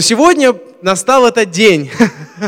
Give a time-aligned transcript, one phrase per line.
[0.00, 1.90] Сегодня настал этот день,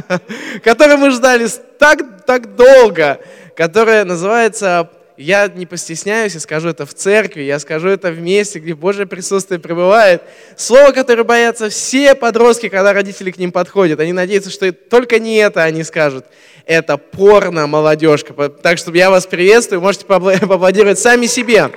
[0.63, 1.49] который мы ждали
[1.81, 3.19] так, так долго,
[3.57, 8.61] который называется я не постесняюсь и скажу это в церкви, я скажу это в месте,
[8.61, 10.23] где Божье присутствие пребывает.
[10.57, 13.99] Слово, которое боятся все подростки, когда родители к ним подходят.
[13.99, 16.27] Они надеются, что только не это они скажут.
[16.67, 18.33] Это порно, молодежка.
[18.49, 21.71] Так что я вас приветствую, можете поаплодировать сами себе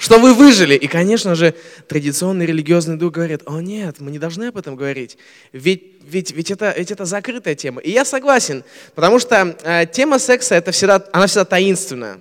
[0.00, 0.74] что вы выжили.
[0.74, 1.54] И, конечно же,
[1.86, 5.18] традиционный религиозный дух говорит, о нет, мы не должны об этом говорить,
[5.52, 7.82] ведь, ведь, ведь, это, ведь это закрытая тема.
[7.82, 8.64] И я согласен,
[8.94, 12.20] потому что э, тема секса, это всегда, она всегда таинственная.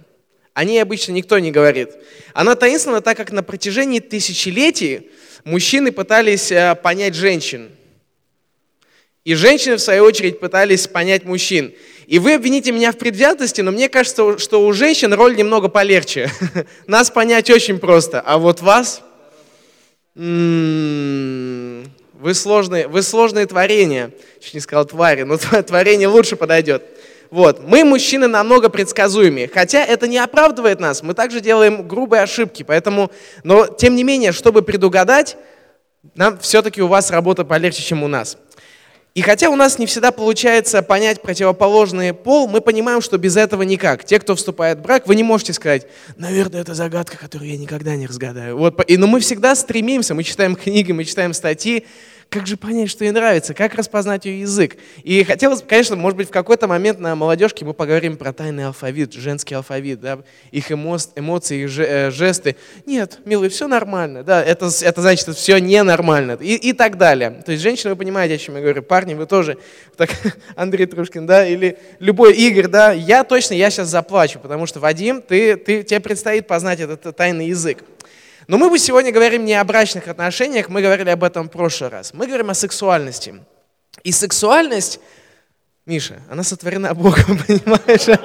[0.53, 1.91] О ней обычно никто не говорит.
[2.33, 5.09] Она таинственна, так как на протяжении тысячелетий
[5.45, 7.69] мужчины пытались э, понять женщин.
[9.23, 11.73] И женщины, в свою очередь, пытались понять мужчин.
[12.09, 16.31] И вы обвините меня в предвзятости, но мне кажется, что у женщин роль немного полегче.
[16.87, 19.03] Нас понять очень просто, а вот вас...
[20.15, 24.09] М-м, вы сложные, вы сложные творения.
[24.41, 26.81] Чуть не сказал твари, но творение лучше подойдет.
[27.29, 27.61] Вот.
[27.63, 29.47] Мы, мужчины, намного предсказуемее.
[29.47, 31.03] Хотя это не оправдывает нас.
[31.03, 32.63] Мы также делаем грубые ошибки.
[32.63, 33.11] Поэтому,
[33.43, 35.37] но тем не менее, чтобы предугадать,
[36.15, 38.35] нам все-таки у вас работа полегче, чем у нас.
[39.15, 43.63] И хотя у нас не всегда получается понять противоположный пол, мы понимаем, что без этого
[43.63, 44.03] никак.
[44.03, 47.95] Те, кто вступает в брак, вы не можете сказать, наверное, это загадка, которую я никогда
[47.95, 48.57] не разгадаю.
[48.57, 51.87] Вот, и, но мы всегда стремимся, мы читаем книги, мы читаем статьи,
[52.29, 54.77] как же понять, что ей нравится, как распознать ее язык.
[55.03, 59.13] И хотелось, конечно, может быть, в какой-то момент на молодежке мы поговорим про тайный алфавит,
[59.13, 60.19] женский алфавит, да,
[60.51, 62.55] их эмо эмоции, их э, жесты.
[62.85, 67.41] Нет, милый, все нормально, да, это, это значит, что все ненормально и, и так далее.
[67.45, 69.57] То есть женщины, вы понимаете, о чем я говорю, парни, вы тоже,
[69.97, 70.11] так,
[70.55, 75.23] Андрей Трушкин, да, или любой Игорь, да, я точно, я сейчас заплачу, потому что, Вадим,
[75.23, 77.83] ты, ты, тебе предстоит познать этот тайный язык.
[78.49, 81.91] Но мы бы сегодня говорим не о брачных отношениях, мы говорили об этом в прошлый
[81.91, 82.15] раз.
[82.15, 83.35] Мы говорим о сексуальности.
[84.03, 84.99] И сексуальность,
[85.85, 88.19] Миша, она сотворена Богом, понимаешь?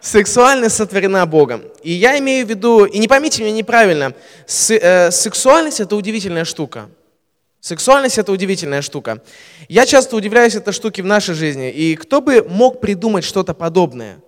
[0.00, 1.64] Сексуальность сотворена Богом.
[1.82, 4.14] И я имею в виду, и не поймите меня неправильно,
[4.70, 6.88] э, сексуальность это удивительная штука.
[7.60, 9.20] Сексуальность это удивительная штука.
[9.68, 11.70] Я часто удивляюсь этой штуке в нашей жизни.
[11.70, 14.23] И кто бы мог придумать что-то подобное?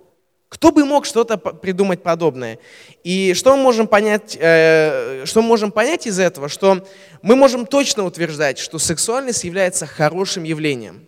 [0.56, 2.58] Кто бы мог что-то придумать подобное?
[3.04, 6.48] И что мы можем понять, э, что мы можем понять из этого?
[6.48, 6.82] Что
[7.20, 11.06] мы можем точно утверждать, что сексуальность является хорошим явлением.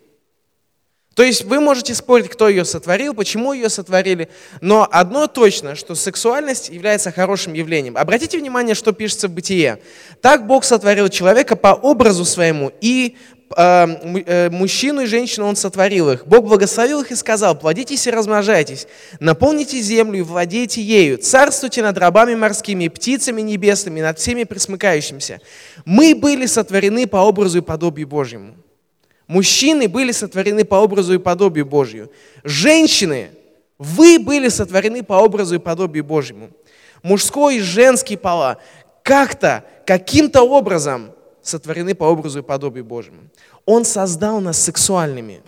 [1.19, 4.29] То есть вы можете спорить, кто ее сотворил, почему ее сотворили,
[4.61, 7.97] но одно точно, что сексуальность является хорошим явлением.
[7.97, 9.81] Обратите внимание, что пишется в Бытие.
[10.21, 13.17] Так Бог сотворил человека по образу своему и
[13.57, 16.25] а, э, мужчину и женщину Он сотворил их.
[16.25, 18.87] Бог благословил их и сказал, плодитесь и размножайтесь,
[19.19, 25.41] наполните землю и владейте ею, царствуйте над рабами морскими, птицами небесными, над всеми присмыкающимися.
[25.85, 28.55] Мы были сотворены по образу и подобию Божьему.
[29.29, 32.11] Мужчины были сотворены по образу и подобию Божью.
[32.43, 33.31] Женщины,
[33.79, 36.51] вы были сотворены по образу и подобию Божьему.
[37.05, 38.59] Мужской и женский пола
[39.05, 41.13] как-то, каким-то образом–
[41.49, 43.23] сотворены по образу и подобию Божьему.
[43.65, 45.43] Он создал нас сексуальными.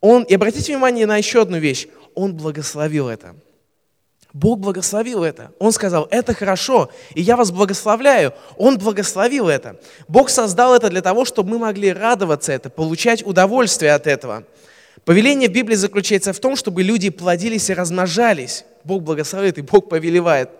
[0.00, 1.88] Он, и обратите внимание на еще одну вещь.
[2.14, 3.34] Он благословил это.
[4.34, 5.52] Бог благословил это.
[5.58, 8.34] Он сказал, это хорошо, и я вас благословляю.
[8.56, 9.80] Он благословил это.
[10.06, 14.44] Бог создал это для того, чтобы мы могли радоваться это, получать удовольствие от этого.
[15.04, 18.64] Повеление в Библии заключается в том, чтобы люди плодились и размножались.
[18.84, 20.50] Бог благословит, и Бог повелевает.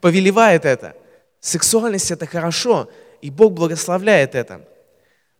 [0.00, 0.94] Повелевает это.
[1.38, 2.90] Сексуальность– это хорошо,
[3.22, 4.62] и Бог благословляет это.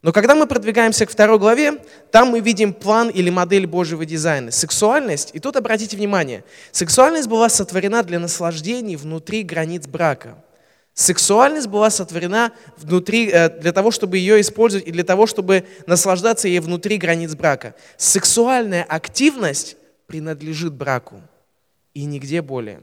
[0.01, 1.73] Но когда мы продвигаемся к второй главе,
[2.11, 4.49] там мы видим план или модель Божьего дизайна.
[4.49, 10.43] Сексуальность, и тут обратите внимание, сексуальность была сотворена для наслаждений внутри границ брака.
[10.93, 16.47] Сексуальность была сотворена внутри, э, для того, чтобы ее использовать и для того, чтобы наслаждаться
[16.47, 17.75] ей внутри границ брака.
[17.95, 21.21] Сексуальная активность принадлежит браку
[21.93, 22.81] и нигде более.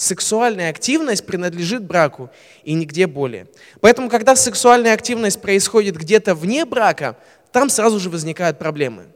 [0.00, 2.30] Сексуальная активность принадлежит браку
[2.64, 3.48] и нигде более.
[3.82, 7.18] Поэтому, когда сексуальная активность происходит где-то вне брака,
[7.52, 9.08] там сразу же возникают проблемы.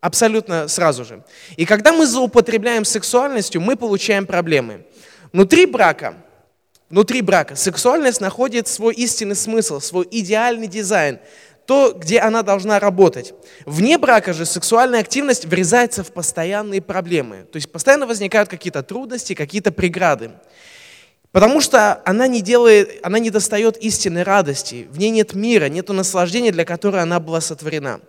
[0.00, 1.22] Абсолютно сразу же.
[1.56, 4.84] И когда мы злоупотребляем сексуальностью, мы получаем проблемы.
[5.32, 6.16] Внутри брака,
[6.90, 11.20] внутри брака сексуальность находит свой истинный смысл, свой идеальный дизайн
[11.66, 13.34] то, где она должна работать.
[13.66, 17.46] Вне брака же сексуальная активность врезается в постоянные проблемы.
[17.50, 20.32] То есть постоянно возникают какие-то трудности, какие-то преграды.
[21.32, 25.88] Потому что она не делает, она не достает истинной радости, в ней нет мира, нет
[25.88, 28.00] наслаждения, для которой она была сотворена.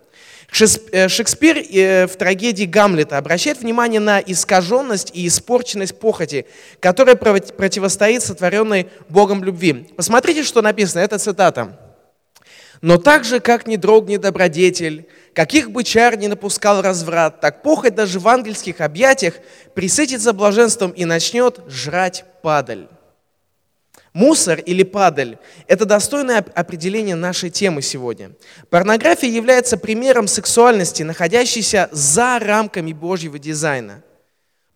[0.92, 6.46] Э, Шекспир э, в трагедии Гамлета обращает внимание на искаженность и испорченность похоти,
[6.82, 9.88] которая противостоит сотворенной Богом любви.
[9.96, 11.80] Посмотрите, что написано, это цитата.
[12.84, 17.96] Но так же, как не дрогнет добродетель, каких бы чар не напускал разврат, так похоть
[17.96, 19.36] даже в ангельских объятиях
[19.74, 22.90] присытится блаженством и начнет жрать падаль.
[24.12, 25.38] Мусор или падаль–
[25.70, 28.32] это достойное определение нашей темы сегодня.
[28.70, 34.04] Порнография является примером сексуальности, находящейся за рамками Божьего дизайна.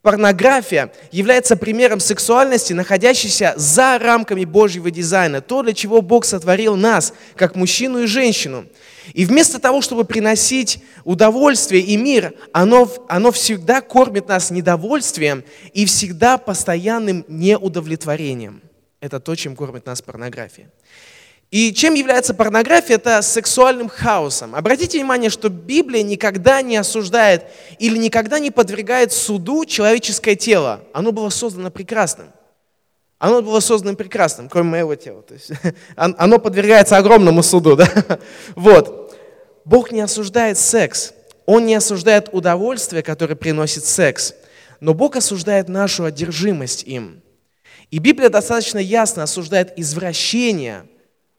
[0.08, 7.14] Порнография является примером сексуальности, находящейся за рамками Божьего дизайна, то, для чего Бог сотворил нас,
[7.36, 8.68] как мужчину и женщину.
[9.12, 15.44] И вместо того, чтобы приносить удовольствие и мир, оно, оно всегда кормит нас недовольствием
[15.74, 18.62] и всегда постоянным неудовлетворением.
[19.02, 20.70] Это то, чем кормит нас порнография.
[21.50, 22.96] И чем является порнография?
[22.96, 24.54] Это сексуальным хаосом.
[24.54, 27.46] Обратите внимание, что Библия никогда не осуждает
[27.80, 30.82] или никогда не подвергает суду человеческое тело.
[30.92, 32.28] Оно было создано прекрасным.
[33.18, 35.22] Оно было создано прекрасным, кроме моего тела.
[35.22, 35.52] То есть,
[35.96, 37.76] оно подвергается огромному суду.
[37.78, 38.20] Да?
[38.56, 39.18] Вот.
[39.64, 41.14] Бог не осуждает секс.
[41.46, 44.34] Он не осуждает удовольствие, которое приносит секс.
[44.82, 47.22] Но Бог осуждает нашу одержимость им.
[47.90, 50.86] И Библия достаточно ясно осуждает извращение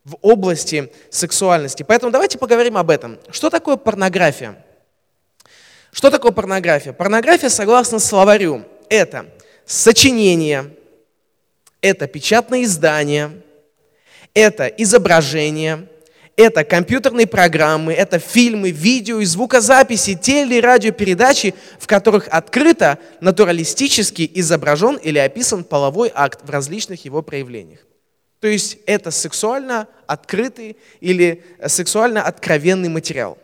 [0.09, 1.83] в области сексуальности.
[1.83, 3.19] Поэтому давайте поговорим об этом.
[3.31, 4.65] Что такое порнография?
[5.93, 6.93] Что такое порнография?
[6.93, 9.27] Порнография, согласно словарю, это
[9.67, 10.75] сочинение,
[11.83, 13.43] это печатное издание,
[14.33, 15.89] это изображение,
[16.37, 24.31] это компьютерные программы, это фильмы, видео и звукозаписи, теле- и радиопередачи, в которых открыто, натуралистически
[24.35, 27.81] изображен или описан половой акт в различных его проявлениях.
[28.41, 33.39] То есть это сексуально открытый или сексуально откровенный материал.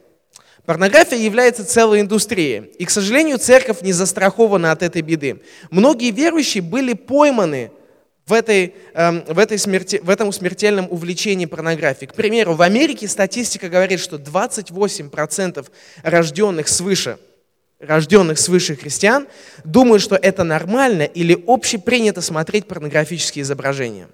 [0.64, 2.70] Порнография является целой индустрией.
[2.78, 5.42] И, к сожалению, церковь не застрахована от этой беды.
[5.70, 7.70] Многие верующие были пойманы
[8.24, 12.08] в, этой, эм, в, этой смерти, в этом смертельном увлечении порнографией.
[12.08, 15.66] К примеру, в Америке статистика говорит, что 28%
[16.02, 17.18] рожденных свыше,
[17.78, 19.26] рожденных свыше христиан
[19.64, 24.08] думают, что это нормально или общепринято смотреть порнографические изображения.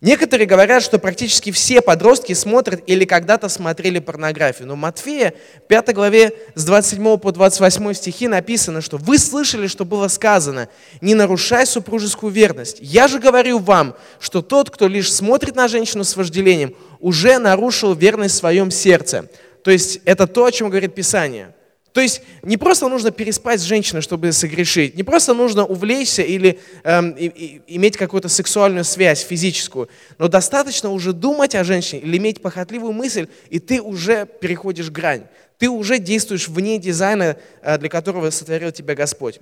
[0.00, 4.66] Некоторые говорят, что практически все подростки смотрят или когда-то смотрели порнографию.
[4.66, 5.34] Но в Матфея,
[5.68, 10.70] 5 главе, с 27 по 28 стихи написано, что вы слышали, что было сказано,
[11.02, 12.78] не нарушай супружескую верность.
[12.80, 17.92] Я же говорю вам, что тот, кто лишь смотрит на женщину с вожделением, уже нарушил
[17.92, 19.26] верность в своем сердце.
[19.62, 21.54] То есть это то, о чем говорит Писание–
[21.92, 26.60] то есть не просто нужно переспать с женщиной, чтобы согрешить, не просто нужно увлечься или
[26.84, 29.88] эм, и, и, иметь какую-то сексуальную связь физическую,
[30.18, 35.24] но достаточно уже думать о женщине или иметь похотливую мысль, и ты уже переходишь грань.
[35.58, 39.40] Ты уже действуешь вне дизайна, э, для которого сотворил тебя Господь.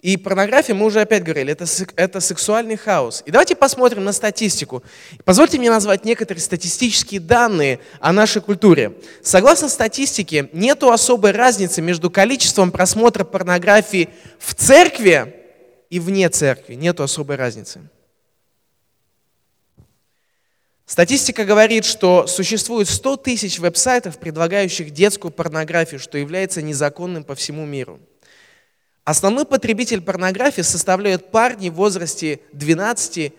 [0.00, 1.64] И порнография, мы уже опять говорили, это,
[1.96, 3.24] это сексуальный хаос.
[3.26, 4.84] И давайте посмотрим на статистику.
[5.24, 8.96] Позвольте мне назвать некоторые статистические данные о нашей культуре.
[9.22, 15.34] Согласно статистике, нет особой разницы между количеством просмотра порнографии в церкви
[15.90, 16.74] и вне церкви.
[16.74, 17.80] Нет особой разницы.
[20.86, 27.66] Статистика говорит, что существует 100 тысяч веб-сайтов, предлагающих детскую порнографию, что является незаконным по всему
[27.66, 27.98] миру.
[29.08, 33.32] Основной потребитель порнографии составляют парни в возрасте 12-17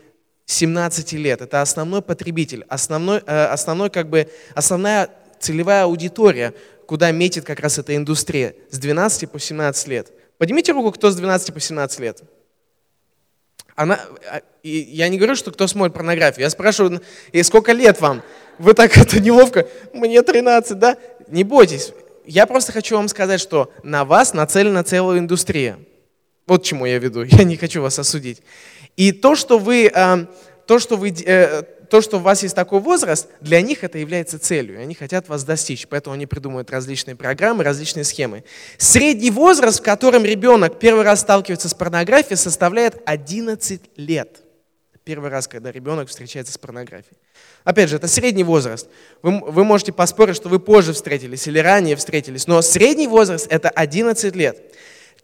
[1.15, 1.41] лет.
[1.41, 6.55] Это основной потребитель, основной, э, основной, как бы, основная целевая аудитория,
[6.87, 10.11] куда метит как раз эта индустрия с 12 по 17 лет.
[10.39, 12.23] Поднимите руку, кто с 12 по 17 лет.
[13.75, 16.45] Она, а, я не говорю, что кто смотрит порнографию.
[16.45, 16.99] Я спрашиваю,
[17.31, 18.23] и сколько лет вам?
[18.57, 19.67] Вы так это неловко.
[19.93, 20.97] Мне 13, да?
[21.27, 21.93] Не бойтесь
[22.29, 25.79] я просто хочу вам сказать, что на вас нацелена целая индустрия.
[26.45, 27.23] Вот чему я веду.
[27.27, 28.41] Я не хочу вас осудить.
[28.95, 30.25] И то, что вы, э,
[30.65, 34.39] то, что вы, э, то, что у вас есть такой возраст, для них это является
[34.39, 34.79] целью.
[34.79, 38.43] Они хотят вас достичь, поэтому они придумывают различные программы, различные схемы.
[38.77, 44.39] Средний возраст, в котором ребенок первый раз сталкивается с порнографией, составляет 11 лет.
[45.03, 47.17] Первый раз, когда ребенок встречается с порнографией.
[47.63, 48.87] Опять же, это средний возраст.
[49.21, 53.69] Вы, вы можете поспорить, что вы позже встретились или ранее встретились, но средний возраст– это
[53.69, 54.75] 11 лет.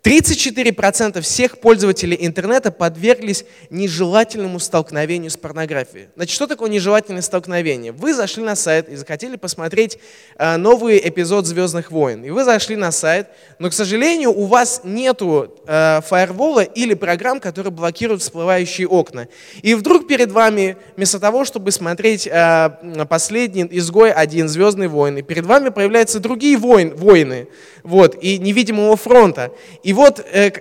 [0.05, 6.09] 34% всех пользователей интернета подверглись нежелательному столкновению с порнографией.
[6.15, 7.91] Значит, что такое нежелательное столкновение?
[7.91, 9.97] Вы зашли на сайт и захотели посмотреть
[10.37, 12.23] э, новый эпизод «Звездных войн».
[12.23, 17.39] И вы зашли на сайт, но, к сожалению, у вас нету э, фаервола или программ,
[17.39, 19.27] которые блокируют всплывающие окна.
[19.63, 25.47] И вдруг перед вами, вместо того, чтобы смотреть э, последний «Изгой один», «Звездные войны», перед
[25.47, 27.47] вами появляются другие войн, войны
[27.85, 29.51] вот, и невидимого фронта.
[29.83, 30.51] И вот э,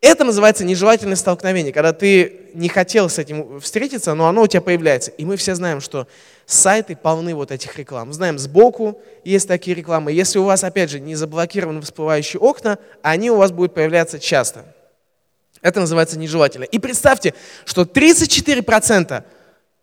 [0.00, 4.62] Это называется нежелательное столкновение, когда ты не хотел с этим встретиться, но оно у тебя
[4.62, 5.10] появляется.
[5.10, 6.06] И мы все знаем, что
[6.46, 8.12] сайты полны вот этих реклам.
[8.12, 10.12] Знаем, сбоку есть такие рекламы.
[10.12, 14.64] Если у вас, опять же, не заблокированы всплывающие окна, они у вас будут появляться часто.
[15.60, 16.64] Это называется нежелательно.
[16.64, 17.34] И представьте,
[17.66, 19.22] что 34%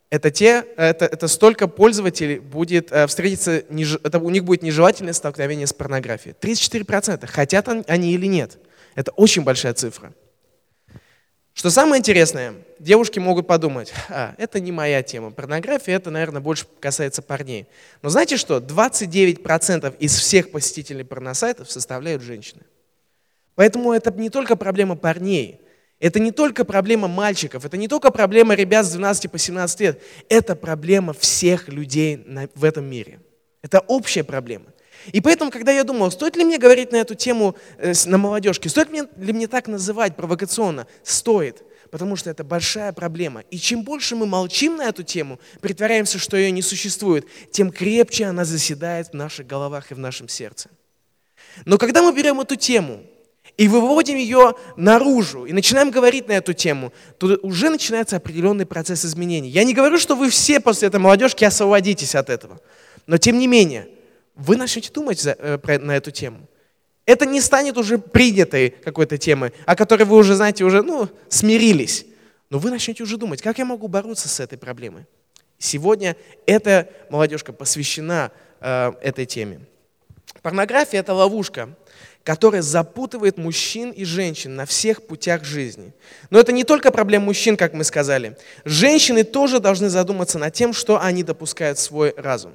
[0.09, 3.63] это, те, это, это столько пользователей будет э, встретиться,
[4.03, 6.35] это, у них будет нежелательное столкновение с порнографией.
[6.39, 7.27] 34%.
[7.27, 8.57] Хотят они или нет.
[8.95, 10.13] Это очень большая цифра.
[11.53, 16.67] Что самое интересное, девушки могут подумать, а, это не моя тема, порнография, это, наверное, больше
[16.79, 17.67] касается парней.
[18.03, 22.61] Но знаете что, 29% из всех посетителей порносайтов составляют женщины.
[23.55, 25.59] Поэтому это не только проблема парней,
[25.99, 30.01] это не только проблема мальчиков, это не только проблема ребят с 12 по 17 лет,
[30.29, 32.23] это проблема всех людей
[32.53, 33.19] в этом мире.
[33.63, 34.65] Это общая проблема.
[35.11, 38.69] И поэтому, когда я думал, стоит ли мне говорить на эту тему э, на молодежке,
[38.69, 43.41] стоит ли мне так называть провокационно, стоит, потому что это большая проблема.
[43.49, 48.25] И чем больше мы молчим на эту тему, притворяемся, что ее не существует, тем крепче
[48.25, 50.69] она заседает в наших головах и в нашем сердце.
[51.65, 53.01] Но когда мы берем эту тему
[53.57, 59.03] и выводим ее наружу, и начинаем говорить на эту тему, то уже начинается определенный процесс
[59.03, 59.49] изменений.
[59.49, 62.61] Я не говорю, что вы все после этой молодежки освободитесь от этого.
[63.07, 63.89] Но тем не менее,
[64.35, 66.47] вы начнете думать за, э, на эту тему.
[67.05, 72.05] Это не станет уже принятой какой-то темой, о которой вы уже, знаете, уже ну, смирились.
[72.49, 75.05] Но вы начнете уже думать, как я могу бороться с этой проблемой.
[75.57, 79.61] Сегодня эта молодежка посвящена э, этой теме.
[80.43, 81.69] Порнография– это ловушка,
[82.27, 85.93] которая запутывает мужчин и женщин на всех путях жизни.
[86.29, 88.35] Но это не только проблема мужчин, как мы сказали.
[88.65, 92.51] Женщины тоже должны задуматься над тем, что они допускают в свой разум.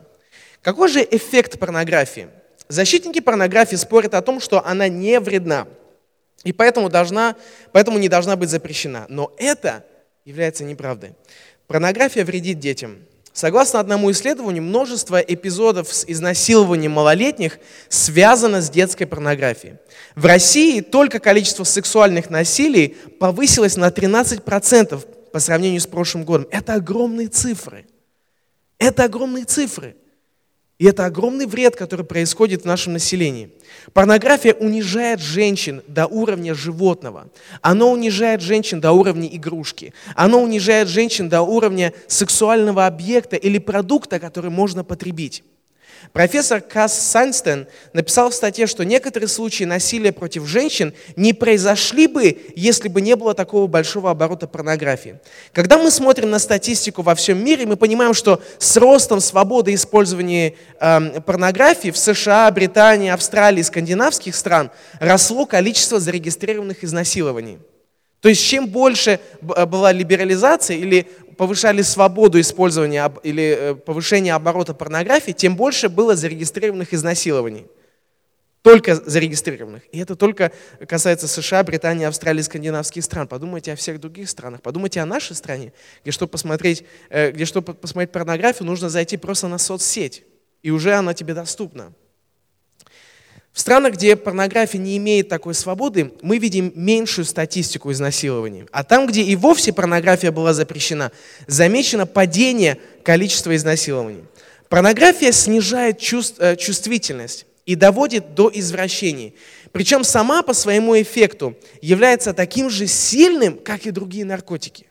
[0.60, 2.28] Какой же эффект порнографии?
[2.68, 5.66] Защитники порнографии спорят о том, что она не вредна,
[6.44, 7.34] и поэтому, должна,
[7.72, 9.06] поэтому не должна быть запрещена.
[9.08, 9.86] Но это
[10.26, 11.14] является неправдой.
[11.66, 12.98] Порнография вредит детям.
[13.32, 17.58] Согласно одному исследованию, множество эпизодов с изнасилованием малолетних
[17.88, 19.76] связано с детской порнографией.
[20.14, 26.46] В России только количество сексуальных насилий повысилось на 13% по сравнению с прошлым годом.
[26.50, 27.86] Это огромные цифры.
[28.78, 29.96] Это огромные цифры.
[30.82, 33.50] И это огромный вред, который происходит в нашем населении.
[33.92, 37.30] Порнография унижает женщин до уровня животного.
[37.60, 39.94] Оно унижает женщин до уровня игрушки.
[40.16, 45.44] Оно унижает женщин до уровня сексуального объекта или продукта, который можно потребить.
[46.12, 52.38] Профессор Касс Санстен написал в статье, что некоторые случаи насилия против женщин не произошли бы,
[52.56, 55.20] если бы не было такого большого оборота порнографии.
[55.52, 60.54] Когда мы смотрим на статистику во всем мире, мы понимаем, что с ростом свободы использования
[60.80, 67.58] э, порнографии в США, Британии, Австралии, скандинавских стран росло количество зарегистрированных изнасилований.
[68.22, 75.32] То есть чем больше была либерализация или повышали свободу использования или э, повышения оборота порнографии,
[75.32, 77.66] тем больше было зарегистрированных изнасилований.
[78.62, 79.82] Только зарегистрированных.
[79.90, 80.52] И это только
[80.86, 83.26] касается США, Британии, Австралии, скандинавских стран.
[83.26, 84.62] Подумайте о всех других странах.
[84.62, 85.72] Подумайте о нашей стране,
[86.02, 90.24] где чтобы посмотреть, э, где чтобы посмотреть порнографию, нужно зайти просто на соцсеть.
[90.62, 91.92] И уже она тебе доступна.
[93.52, 98.64] В странах, где порнография не имеет такой свободы, мы видим меньшую статистику изнасилований.
[98.72, 101.12] А там, где и вовсе порнография была запрещена,
[101.46, 104.24] замечено падение количества изнасилований.
[104.70, 106.00] Порнография снижает
[106.38, 109.36] э, чувствительность и доводит до извращений.
[109.70, 114.86] Причем сама по своему эффекту является таким же сильным, как и другие наркотики.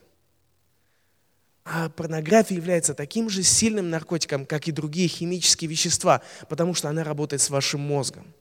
[1.64, 7.02] А порнография является таким же сильным наркотиком, как и другие химические вещества, потому что она
[7.02, 8.32] работает с вашим мозгом.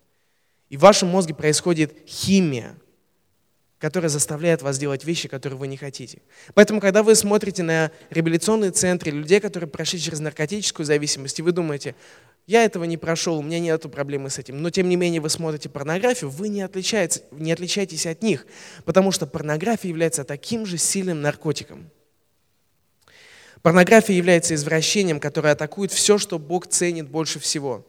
[0.71, 2.77] И в вашем мозге происходит химия,
[3.77, 6.21] которая заставляет вас делать вещи, которые вы не хотите.
[6.53, 11.51] Поэтому, когда вы смотрите на реабилитационные центры, людей, которые прошли через наркотическую зависимость, и вы
[11.51, 11.93] думаете,
[12.47, 15.29] я этого не прошел, у меня нет проблемы с этим, но тем не менее вы
[15.29, 18.47] смотрите порнографию, вы не отличаетесь, не отличаетесь от них,
[18.85, 21.89] потому что порнография является таким же сильным наркотиком.
[23.61, 27.85] Порнография является извращением, которое атакует все, что Бог ценит больше всего.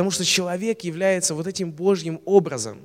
[0.00, 2.80] Потому что человек является вот этим Божьим образом.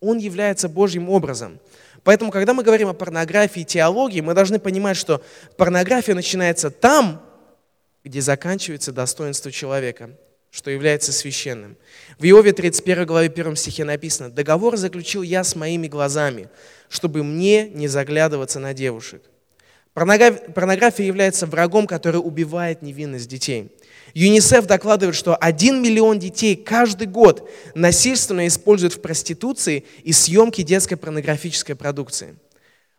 [0.00, 1.60] Он является Божьим образом.
[2.02, 5.22] Поэтому, когда мы говорим о порнографии и теологии, мы должны понимать, что
[5.58, 7.22] порнография начинается там,
[8.04, 10.16] где заканчивается достоинство человека,
[10.50, 11.76] что является священным.
[12.18, 16.48] В Иове 31 главе 1 стихе написано, «Договор заключил я с моими глазами,
[16.88, 19.22] чтобы мне не заглядываться на девушек».
[19.92, 23.72] Порнография является врагом, который убивает невинность детей.
[24.14, 30.96] ЮНИСЕФ докладывает, что 1 миллион детей каждый год насильственно используют в проституции и съемке детской
[30.96, 32.36] порнографической продукции.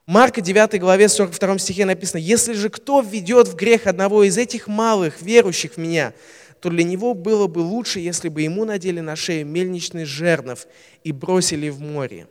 [0.06, 4.68] Марка 9 главе 42 стихе написано, «Если же кто введет в грех одного из этих
[4.68, 6.14] малых, верующих в Меня,
[6.60, 10.68] то для него было бы лучше, если бы ему надели на шею мельничный жернов
[11.04, 12.28] и бросили в море».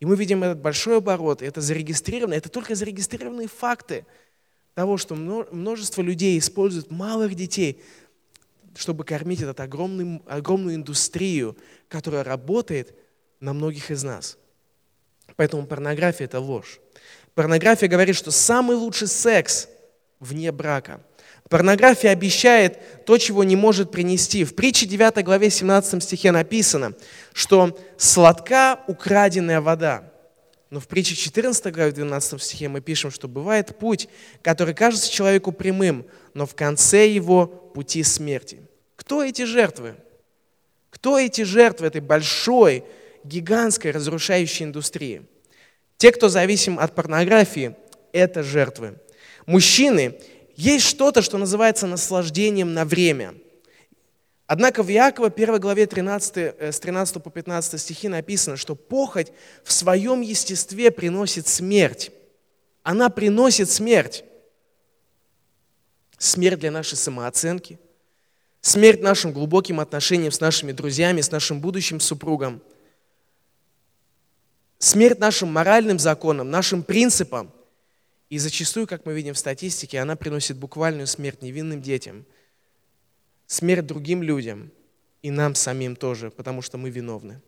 [0.00, 4.04] И мы видим этот большой оборот, это зарегистрировано, это только зарегистрированные факты
[4.74, 7.82] того, что множество людей используют малых детей,
[8.74, 11.56] чтобы кормить эту огромную, огромную индустрию,
[11.88, 12.94] которая работает
[13.40, 14.36] на многих из нас.
[15.36, 16.78] Поэтому порнография– это ложь.
[17.34, 19.68] Порнография говорит, что самый лучший секс
[20.20, 21.00] вне брака.
[21.48, 24.44] Порнография обещает то, чего не может принести.
[24.44, 26.94] В притче 9 главе 17 стихе написано,
[27.32, 30.12] что сладка украденная вода.
[30.70, 34.08] Но в притче 14 главе 12 стихе мы пишем, что бывает путь,
[34.42, 38.60] который кажется человеку прямым, но в конце его пути смерти.
[38.96, 39.94] Кто эти жертвы?
[40.90, 42.82] Кто эти жертвы этой большой,
[43.22, 45.22] гигантской разрушающей индустрии?
[45.98, 47.76] Те, кто зависим от порнографии,
[48.12, 48.98] это жертвы.
[49.46, 50.18] Мужчины,
[50.56, 53.34] есть что-то, что называется наслаждением на время.
[54.46, 59.32] Однако в Иакова 1 главе 13, э, с 13 по 15 стихи написано, что похоть
[59.64, 62.10] в своем естестве приносит смерть.
[62.82, 64.24] Она приносит смерть.
[66.18, 67.78] Смерть для нашей самооценки,
[68.62, 72.62] смерть нашим глубоким отношениям с нашими друзьями, с нашим будущим супругом–
[74.78, 77.50] смерть нашим моральным законам, нашим принципам.
[78.28, 82.24] И зачастую, как мы видим в статистике, она приносит буквальную смерть невинным детям,
[83.46, 84.72] смерть другим людям
[85.22, 87.40] и нам самим тоже, потому что мы виновны.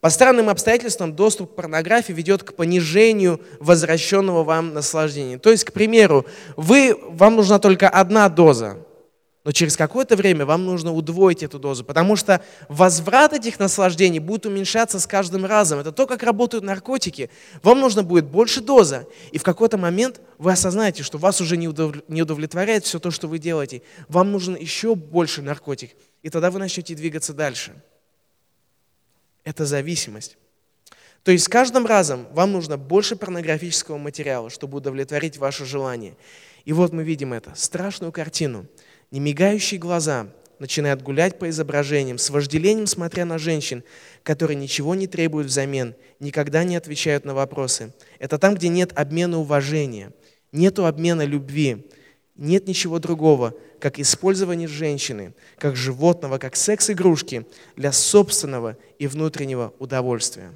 [0.00, 5.38] По странным обстоятельствам доступ к порнографии ведет к понижению возвращенного вам наслаждения.
[5.38, 8.86] То есть, к примеру, вы, вам нужна только одна доза–
[9.42, 14.44] но через какое-то время вам нужно удвоить эту дозу, потому что возврат этих наслаждений будет
[14.44, 15.78] уменьшаться с каждым разом.
[15.78, 17.30] Это то, как работают наркотики.
[17.62, 21.68] Вам нужно будет больше доза, и в какой-то момент вы осознаете, что вас уже не
[22.22, 23.80] удовлетворяет все то, что вы делаете.
[24.08, 27.72] Вам нужен еще больше наркотик, и тогда вы начнете двигаться дальше.
[29.44, 30.36] Это зависимость.
[31.22, 36.14] То есть с каждым разом вам нужно больше порнографического материала, чтобы удовлетворить ваше желание.
[36.66, 38.66] И вот мы видим это, страшную картину–
[39.10, 40.28] Немигающие глаза
[40.60, 43.82] начинают гулять по изображениям, с вожделением смотря на женщин,
[44.22, 47.92] которые ничего не требуют взамен, никогда не отвечают на вопросы.
[48.20, 50.12] Это там, где нет обмена уважения,
[50.52, 51.88] нет обмена любви,
[52.36, 60.52] нет ничего другого, как использование женщины, как животного, как секс-игрушки для собственного и внутреннего удовольствия.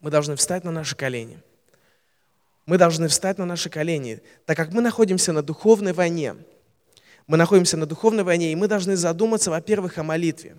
[0.00, 1.40] Мы должны встать на наши колени.
[2.66, 6.36] Мы должны встать на наши колени, так как мы находимся на духовной войне–
[7.30, 10.56] мы находимся на духовной войне, и мы должны задуматься, во-первых, о молитве.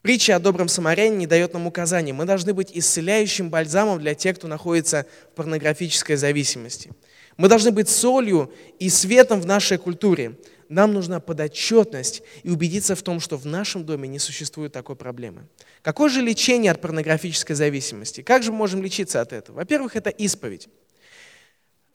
[0.00, 2.14] Притча о добром самарянине дает нам указание.
[2.14, 6.92] Мы должны быть исцеляющим бальзамом для тех, кто находится в порнографической зависимости.
[7.36, 10.38] Мы должны быть солью и светом в нашей культуре.
[10.70, 15.42] Нам нужна подотчетность и убедиться в том, что в нашем доме не существует такой проблемы.
[15.82, 18.22] Какое же лечение от порнографической зависимости?
[18.22, 19.56] Как же мы можем лечиться от этого?
[19.56, 20.70] Во-первых, это исповедь.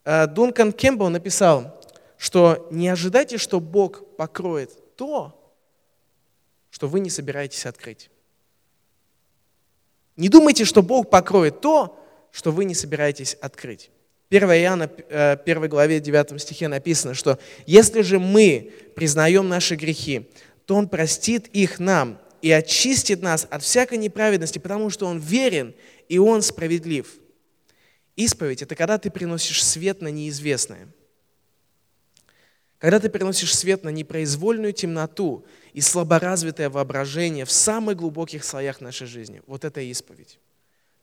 [0.05, 1.80] Э, Дункан Кемпбелл написал,
[2.21, 5.55] что не ожидайте, что Бог покроет то,
[6.69, 8.11] что вы не собираетесь открыть.
[10.17, 11.99] Не думайте, что Бог покроет то,
[12.31, 13.89] что вы не собираетесь открыть.
[14.29, 20.29] 1 Иоанна 1 э, главе 9 стихе написано, что если же мы признаем наши грехи,
[20.67, 25.73] то Он простит их нам и очистит нас от всякой неправедности, потому что Он верен
[26.07, 27.15] и Он справедлив.
[28.15, 30.87] Исповедь– это когда ты приносишь свет на неизвестное–
[32.81, 39.05] когда ты приносишь свет на непроизвольную темноту и слаборазвитое воображение в самых глубоких слоях нашей
[39.05, 40.39] жизни, вот это исповедь.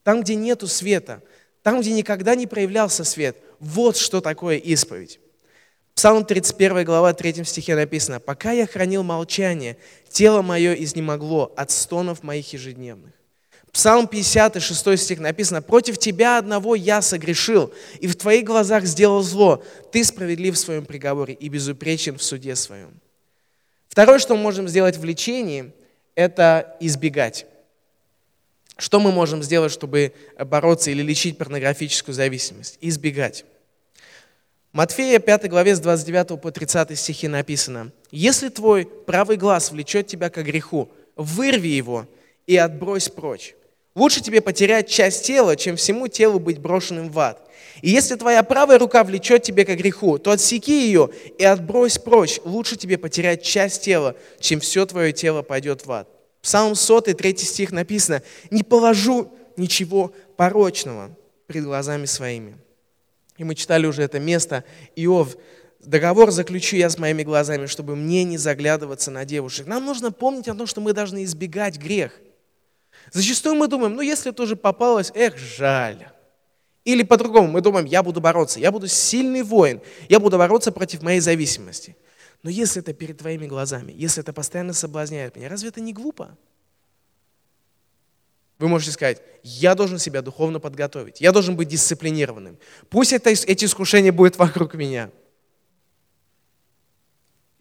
[0.02, 1.22] Там, где нету света,
[1.62, 5.20] там, где никогда не проявлялся свет, вот что такое исповедь.
[5.94, 9.76] Псалм 31 глава 3 стихе написано, «Пока я хранил молчание,
[10.10, 13.17] тело мое изнемогло от стонов моих ежедневных».
[13.78, 19.62] Псалм 56 стих написано, «Против тебя одного я согрешил, и в твоих глазах сделал зло.
[19.92, 22.90] Ты справедлив в своем приговоре и безупречен в суде своем».
[23.86, 25.70] Второе, что мы можем сделать в лечении,
[26.16, 27.46] это избегать.
[28.78, 32.78] Что мы можем сделать, чтобы бороться или лечить порнографическую зависимость?
[32.80, 33.44] Избегать.
[34.72, 40.30] Матфея 5 главе с 29 по 30 стихи написано, «Если твой правый глаз влечет тебя
[40.30, 42.08] к греху, вырви его
[42.48, 43.54] и отбрось прочь.
[43.98, 47.50] Лучше тебе потерять часть тела, чем всему телу быть брошенным в ад.
[47.82, 52.38] И если твоя правая рука влечет тебе к греху, то отсеки ее и отбрось прочь.
[52.44, 56.08] Лучше тебе потерять часть тела, чем все твое тело пойдет в ад.
[56.42, 61.10] Псалм 100, 3 стих написано, «Не положу ничего порочного
[61.48, 62.56] пред глазами своими».
[63.36, 64.62] И мы читали уже это место.
[64.94, 65.36] Иов,
[65.80, 69.66] договор заключу я с моими глазами, чтобы мне не заглядываться на девушек.
[69.66, 72.12] Нам нужно помнить о том, что мы должны избегать грех.
[73.12, 76.08] Зачастую мы думаем, ну если тоже попалось, эх, жаль.
[76.84, 81.02] Или по-другому, мы думаем, я буду бороться, я буду сильный воин, я буду бороться против
[81.02, 81.96] моей зависимости.
[82.42, 86.36] Но если это перед твоими глазами, если это постоянно соблазняет меня, разве это не глупо?
[88.58, 92.58] Вы можете сказать, я должен себя духовно подготовить, я должен быть дисциплинированным.
[92.90, 95.10] Пусть это, эти искушения будут вокруг меня.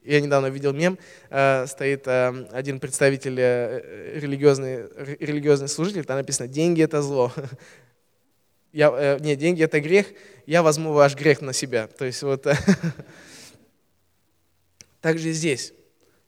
[0.08, 0.98] Я недавно видел мем,
[1.30, 4.86] э, стоит э, один представитель э, религиозный,
[5.20, 7.34] религиозный служитель, там написано «деньги– это зло»
[8.72, 10.08] я, не, деньги это грех,
[10.46, 11.88] я возьму ваш грех на себя.
[11.88, 12.48] То есть вот
[15.02, 15.74] также здесь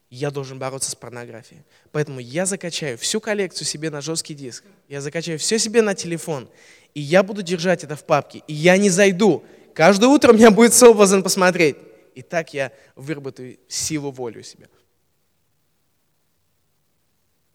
[0.10, 1.64] я должен бороться с порнографией.
[1.94, 6.50] Поэтому я закачаю всю коллекцию себе на жесткий диск, я закачаю все себе на телефон,
[6.94, 9.46] и я буду держать это в папке, и я не зайду.
[9.74, 11.78] Каждое утро у меня будет соблазн посмотреть.
[12.20, 14.68] И так я выработаю силу воли у себя.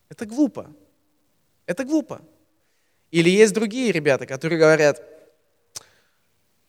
[0.09, 0.74] Это глупо.
[1.66, 2.22] Это глупо.
[3.11, 5.03] Или есть другие ребята, которые говорят,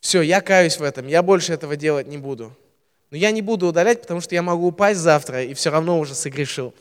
[0.02, 2.54] все, я каюсь в этом, я больше этого делать не буду.
[3.12, 6.16] Но я не буду удалять, потому что я могу упасть завтра и все равно уже
[6.16, 6.76] согрешил.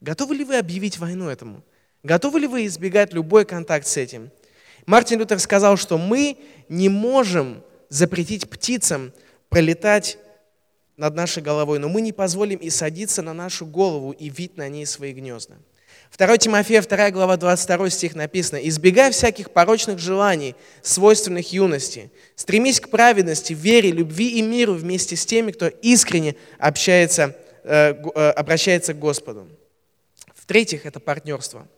[0.00, 1.62] Готовы ли вы объявить войну этому?
[2.02, 4.30] Готовы ли вы избегать любой контакт с этим?
[4.86, 6.38] Мартин Лютер сказал, что мы
[6.70, 9.12] не можем запретить птицам
[9.48, 10.18] пролетать
[10.96, 14.68] над нашей головой, но мы не позволим и садиться на нашу голову и вид на
[14.68, 15.54] ней свои гнезда.
[16.16, 22.10] 2 Тимофея, 2 глава, 22 стих написано, «Избегай всяких порочных желаний, свойственных юности.
[22.34, 28.30] Стремись к праведности, вере, любви и миру вместе с теми, кто искренне общается, э, э,
[28.30, 29.48] обращается к Господу».
[30.34, 31.68] В-третьих, это партнерство–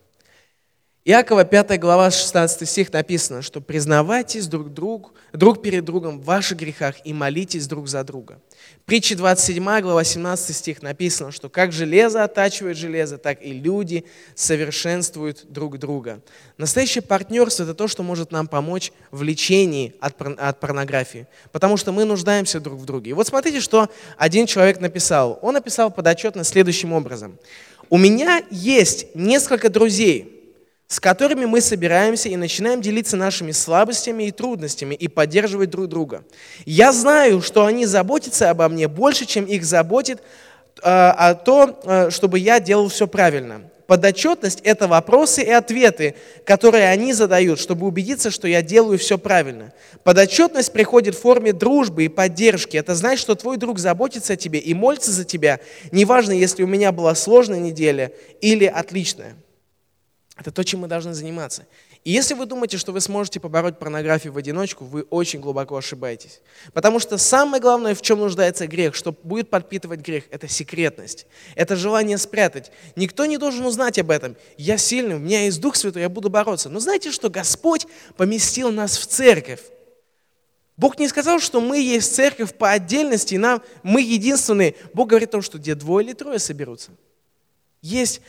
[1.10, 6.58] Иакова 5 глава 16 стих написано, что признавайтесь друг, друг, друг перед другом в ваших
[6.58, 8.40] грехах и молитесь друг за друга.
[8.86, 14.04] Притча 27 глава 17 стих написано, что как железо оттачивает железо, так и люди
[14.36, 16.20] совершенствуют друг друга.
[16.58, 21.90] Настоящее партнерство– это то, что может нам помочь в лечении от, от порнографии, потому что
[21.90, 23.10] мы нуждаемся друг в друге.
[23.10, 25.40] И вот смотрите, что один человек написал.
[25.42, 27.36] Он написал подотчетно следующим образом.
[27.88, 30.36] «У меня есть несколько друзей,
[30.90, 36.24] с которыми мы собираемся и начинаем делиться нашими слабостями и трудностями и поддерживать друг друга.
[36.66, 40.22] Я знаю, что они заботятся обо мне больше, чем их заботит э,
[40.82, 43.62] а то, э, чтобы я делал все правильно.
[43.86, 49.72] Подотчетность– это вопросы и ответы, которые они задают, чтобы убедиться, что я делаю все правильно.
[50.02, 52.76] Подотчетность приходит в форме дружбы и поддержки.
[52.76, 55.60] Это значит, что твой друг заботится о тебе и молится за тебя,
[55.92, 59.36] неважно, если у меня была сложная неделя или отличная.
[60.40, 61.66] Это то, чем мы должны заниматься.
[62.02, 66.40] И если вы думаете, что вы сможете побороть порнографию в одиночку, вы очень глубоко ошибаетесь.
[66.72, 71.26] Потому что самое главное, в чем нуждается грех, что будет подпитывать грех, это секретность.
[71.56, 72.72] Это желание спрятать.
[72.96, 74.34] Никто не должен узнать об этом.
[74.56, 76.70] Я сильный, у меня есть Дух Святой, я буду бороться.
[76.70, 79.60] Но знаете, что Господь поместил нас в церковь.
[80.78, 84.74] Бог не сказал, что мы есть церковь по отдельности, нам, мы единственные.
[84.94, 86.92] Бог говорит о том, что где двое или трое соберутся.
[87.82, 88.22] Есть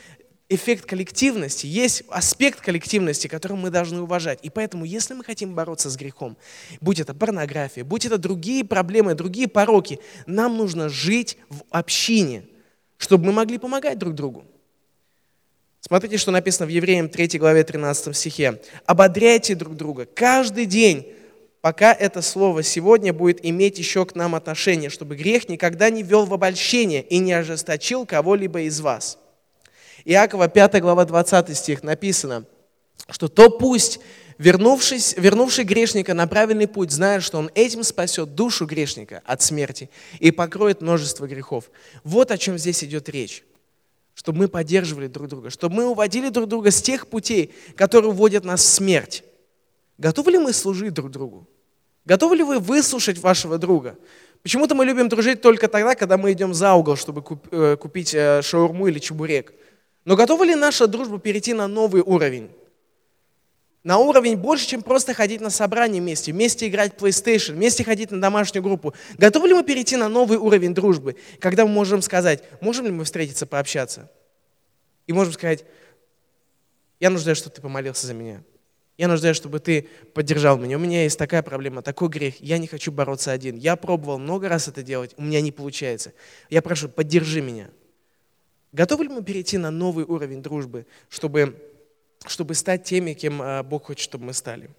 [0.54, 4.38] эффект коллективности, есть аспект коллективности, который мы должны уважать.
[4.42, 6.36] И поэтому, если мы хотим бороться с грехом,
[6.80, 12.44] будь это порнография, будь это другие проблемы, другие пороки, нам нужно жить в общине,
[12.98, 14.44] чтобы мы могли помогать друг другу.
[15.80, 18.60] Смотрите, что написано в Евреям 3 главе 13 стихе.
[18.86, 21.12] «Ободряйте друг друга каждый день,
[21.60, 26.24] пока это слово сегодня будет иметь еще к нам отношение, чтобы грех никогда не вел
[26.24, 29.18] в обольщение и не ожесточил кого-либо из вас».
[30.04, 32.44] Иакова 5 глава 20 стих написано,
[33.10, 34.00] что то пусть
[34.38, 39.90] вернувшись, вернувший грешника на правильный путь, зная, что он этим спасет душу грешника от смерти
[40.18, 41.70] и покроет множество грехов.
[42.04, 43.44] Вот о чем здесь идет речь.
[44.14, 48.44] Чтобы мы поддерживали друг друга, чтобы мы уводили друг друга с тех путей, которые уводят
[48.44, 49.24] нас в смерть.
[49.96, 51.48] Готовы ли мы служить друг другу?
[52.04, 53.96] Готовы ли вы выслушать вашего друга?
[54.42, 58.42] Почему-то мы любим дружить только тогда, когда мы идем за угол, чтобы э, купить э,
[58.42, 59.54] шаурму или чебурек.
[60.04, 62.50] Но готова ли наша дружба перейти на новый уровень?
[63.84, 68.12] На уровень больше, чем просто ходить на собрание вместе, вместе играть в PlayStation, вместе ходить
[68.12, 68.94] на домашнюю группу.
[69.18, 73.04] Готовы ли мы перейти на новый уровень дружбы, когда мы можем сказать, можем ли мы
[73.04, 74.10] встретиться, пообщаться?
[75.06, 75.64] И можем сказать,
[77.00, 78.44] Я нуждаюсь, чтобы ты помолился за меня.
[78.96, 80.76] Я нуждаюсь, чтобы ты поддержал меня.
[80.76, 82.40] У меня есть такая проблема, такой грех.
[82.40, 83.56] Я не хочу бороться один.
[83.56, 86.12] Я пробовал много раз это делать, у меня не получается.
[86.50, 87.70] Я прошу, поддержи меня.
[88.72, 91.56] Готовы ли мы перейти на новый уровень дружбы, чтобы,
[92.26, 94.70] чтобы стать теми, кем а, Бог хочет, чтобы мы стали?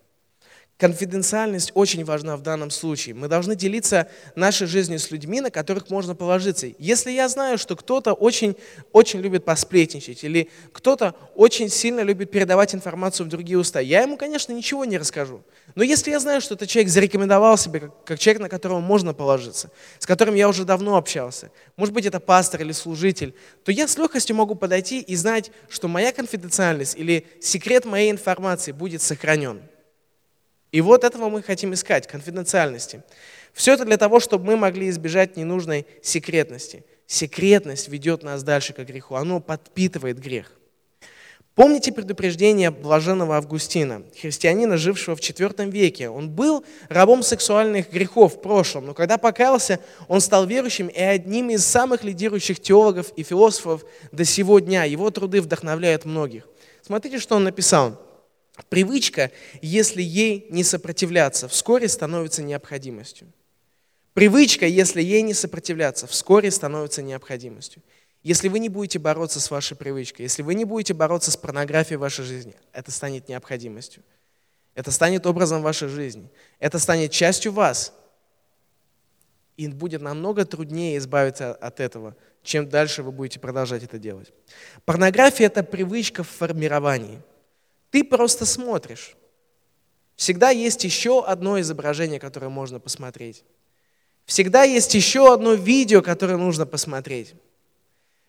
[0.80, 3.14] Конфиденциальность очень важна в данном случае.
[3.14, 6.68] Мы должны делиться нашей жизнью с людьми, на которых можно положиться.
[6.80, 8.56] Если я знаю, что кто-то очень,
[8.92, 14.18] очень любит посплетничать, или кто-то очень сильно любит передавать информацию в другие уста, я ему,
[14.18, 15.44] конечно, ничего не расскажу.
[15.76, 19.14] Но если я знаю, что этот человек зарекомендовал себя как, как человек, на которого можно
[19.14, 23.34] положиться, с которым я уже давно общался, может быть, это пастор или служитель,
[23.64, 28.72] то я с легкостью могу подойти и знать, что моя конфиденциальность или секрет моей информации
[28.72, 29.62] будет сохранен.
[30.72, 33.04] И вот этого мы хотим искать, конфиденциальности.
[33.54, 36.84] Все это для того, чтобы мы могли избежать ненужной секретности.
[37.06, 40.52] Секретность ведет нас дальше к греху, оно подпитывает грех.
[41.56, 46.10] Помните предупреждение блаженного Августина, христианина, жившего в IV веке?
[46.10, 51.52] Он был рабом сексуальных грехов в прошлом, но когда покаялся, он стал верующим и одним
[51.52, 54.84] из самых лидирующих теологов и философов до сего дня.
[54.86, 56.48] Его труды вдохновляют многих.
[56.82, 58.02] Смотрите, что он написал.
[58.70, 59.30] Привычка,
[59.62, 63.32] если ей не сопротивляться, вскоре становится необходимостью.
[64.14, 67.84] Привычка, если ей не сопротивляться, вскоре становится необходимостью.
[68.24, 71.98] Если вы не будете бороться с вашей привычкой, если вы не будете бороться с порнографией
[71.98, 74.02] в вашей жизни, это станет необходимостью.
[74.76, 76.30] Это станет образом вашей жизни.
[76.60, 77.94] Это станет частью вас.
[79.58, 84.32] И будет намного труднее избавиться от этого, чем дальше вы будете продолжать это делать.
[84.86, 87.22] Порнография– это привычка в формировании–
[87.94, 89.16] ты просто смотришь.
[90.16, 93.44] Всегда есть еще одно изображение, которое можно посмотреть.
[94.26, 97.36] Всегда есть еще одно видео, которое нужно посмотреть.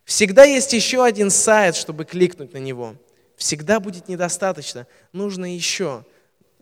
[0.05, 2.97] Всегда есть еще один сайт, чтобы кликнуть на него.
[3.37, 4.87] Всегда будет недостаточно.
[5.13, 6.05] Нужно еще.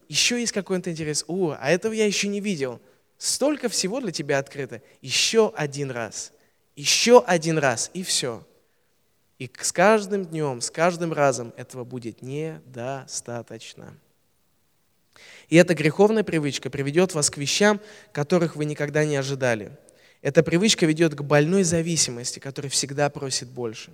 [0.08, 1.24] Еще есть какой-то интерес.
[1.26, 2.80] О, а этого я еще не видел.
[3.18, 4.80] Столько всего для тебя открыто.
[5.00, 6.32] Еще один раз.
[6.76, 7.90] Еще один раз.
[7.94, 8.46] И все.
[9.38, 13.96] И с каждым днем, с каждым разом этого будет недостаточно.
[15.48, 17.80] И эта греховная привычка приведет вас к вещам,
[18.12, 19.76] которых вы никогда не ожидали.
[20.22, 23.90] Эта привычка ведет к больной зависимости, которая всегда просит больше.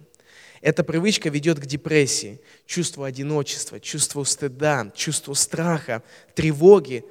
[0.60, 6.02] Эта привычка ведет к депрессии, чувству одиночества, чувству стыда, чувству страха,
[6.34, 7.04] тревоги.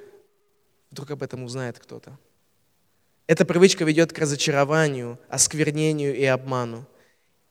[0.92, 2.18] Вдруг об этом узнает кто-то.
[3.26, 6.88] Эта привычка ведет к разочарованию, осквернению и обману.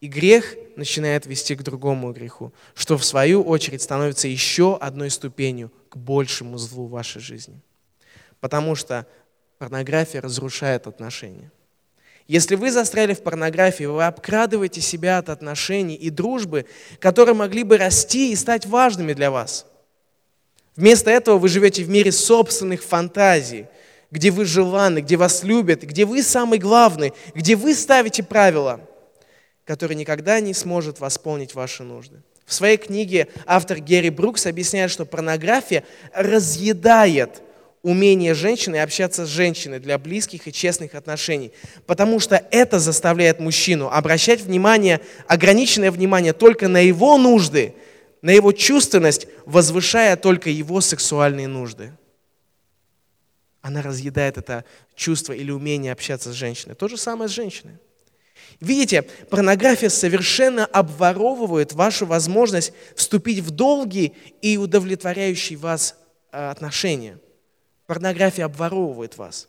[0.00, 5.72] И грех начинает вести к другому греху, что в свою очередь становится еще одной ступенью
[5.88, 7.60] к большему злу вашей жизни.
[8.40, 9.06] Потому что
[9.58, 11.50] порнография разрушает отношения.
[12.28, 16.66] Если вы застряли в порнографии, вы обкрадываете себя от отношений и дружбы,
[16.98, 19.66] которые могли бы расти и стать важными для вас.
[20.74, 23.66] Вместо этого вы живете в мире собственных фантазий,
[24.10, 28.80] где вы желанны, где вас любят, где вы самый главный, где вы ставите правила–
[29.66, 32.22] который никогда не сможет восполнить ваши нужды.
[32.46, 35.82] В своей книге автор Герри Брукс объясняет, что порнография
[36.14, 37.42] разъедает
[37.82, 41.52] умение женщины общаться с женщиной для близких и честных отношений,
[41.86, 47.74] потому что это заставляет мужчину обращать внимание, ограниченное внимание только на его нужды,
[48.22, 51.92] на его чувственность, возвышая только его сексуальные нужды.
[53.60, 56.74] Она разъедает это чувство или умение общаться с женщиной.
[56.74, 57.78] То же самое с женщиной.
[58.60, 65.96] Видите, порнография совершенно обворовывает вашу возможность вступить в долгие и удовлетворяющие вас
[66.32, 67.18] э, отношения.
[67.86, 69.48] Порнография обворовывает вас.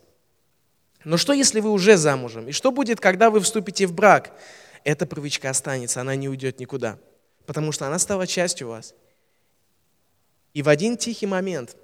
[1.04, 2.48] Но что, если вы уже замужем?
[2.48, 4.36] И что будет, когда вы вступите в брак?
[4.84, 6.98] Эта привычка останется, она не уйдет никуда,
[7.46, 8.94] потому что она стала частью вас.
[10.54, 11.76] И в один тихий момент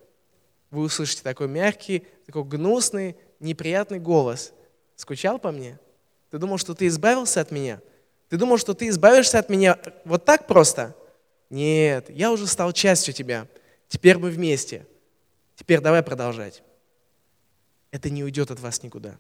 [0.71, 4.53] вы услышите такой мягкий, такой гнусный, неприятный голос.
[4.97, 5.79] «Скучал по мне?»
[6.35, 7.81] Ты думал, что ты избавился от меня?
[8.29, 10.97] Ты думал, что ты избавишься от меня вот так просто?
[11.49, 13.47] Нет, я уже стал частью тебя.
[13.87, 14.85] Теперь мы вместе.
[15.57, 16.63] Теперь давай продолжать.
[17.91, 19.19] Это не уйдет от вас никуда.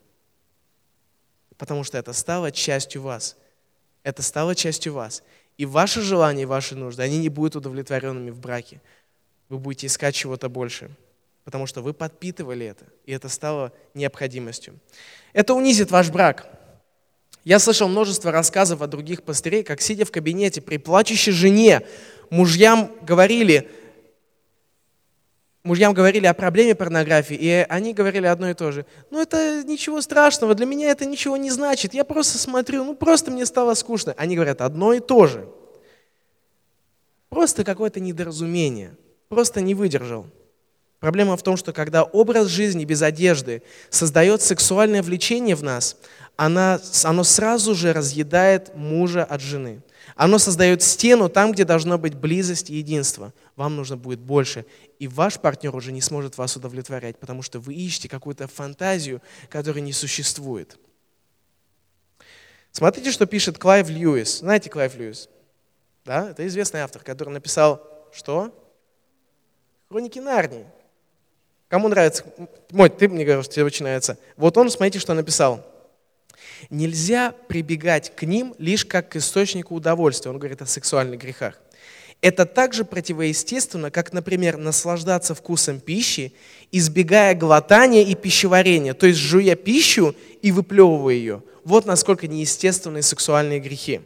[1.56, 3.36] Потому что это стало частью вас.
[4.02, 5.22] Это стало частью вас.
[5.56, 8.80] И ваши желания, и ваши нужды, они не будут удовлетворенными в браке.
[9.48, 10.90] Вы будете искать чего-то больше.
[11.44, 14.78] Потому что вы подпитывали это, и это стало необходимостью.
[15.34, 16.48] Это унизит ваш брак.
[17.44, 21.86] Я слышал множество рассказов от других пастырей, как сидя в кабинете при плачущей жене,
[22.30, 23.70] мужьям говорили,
[25.64, 28.86] мужьям говорили о проблеме порнографии, и они говорили одно и то же.
[29.10, 33.30] Ну это ничего страшного, для меня это ничего не значит, я просто смотрю, ну просто
[33.30, 34.14] мне стало скучно.
[34.16, 35.48] Они говорят одно и то же.
[37.30, 38.96] просто какое-то недоразумение,
[39.28, 40.26] просто не выдержал.
[41.00, 45.96] Проблема в том, что когда образ жизни без одежды создает сексуальное влечение в нас,
[46.36, 49.82] она, оно сразу же разъедает мужа от жены.
[50.16, 53.32] Оно создает стену там, где должна быть близость и единство.
[53.56, 54.64] Вам нужно будет больше.
[54.98, 59.82] И ваш партнер уже не сможет вас удовлетворять, потому что вы ищете какую-то фантазию, которая
[59.82, 60.78] не существует.
[62.70, 64.38] Смотрите, что пишет Клайв Льюис.
[64.38, 65.28] Знаете Клайв Льюис?
[66.04, 67.80] Да, это известный автор, который написал
[68.12, 68.52] что?
[69.88, 70.66] Хроники Нарнии.
[71.68, 72.24] Кому нравится?
[72.70, 74.18] Мой, ты мне говоришь, тебе очень нравится.
[74.36, 75.64] Вот он, смотрите, что написал.
[76.70, 80.30] Нельзя прибегать к ним лишь как к источнику удовольствия.
[80.30, 81.60] Он говорит о сексуальных грехах.
[82.20, 86.32] Это также противоестественно, как, например, наслаждаться вкусом пищи,
[86.72, 91.42] избегая глотания и пищеварения, то есть жуя пищу и выплевывая ее.
[91.64, 94.00] Вот насколько неестественные сексуальные грехи.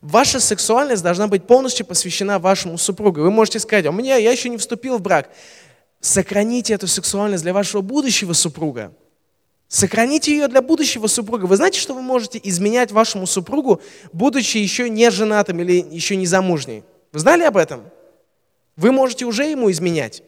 [0.00, 3.22] Ваша сексуальность должна быть полностью посвящена вашему супругу.
[3.22, 5.28] Вы можете сказать, у меня я еще не вступил в брак.
[6.00, 8.92] Сохраните эту сексуальность для вашего будущего супруга.
[9.68, 11.44] Сохраните ее для будущего супруга.
[11.44, 13.82] Вы знаете, что вы можете изменять вашему супругу,
[14.14, 16.84] будучи еще не женатым или еще не замужней?
[17.12, 17.84] Вы знали об этом?
[18.76, 20.22] Вы можете уже ему изменять.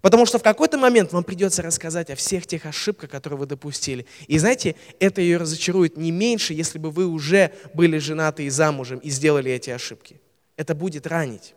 [0.00, 4.06] Потому что в какой-то момент вам придется рассказать о всех тех ошибках, которые вы допустили.
[4.26, 8.98] И знаете, это ее разочарует не меньше, если бы вы уже были женаты и замужем
[8.98, 10.20] и сделали эти ошибки.
[10.56, 11.54] Это будет ранить.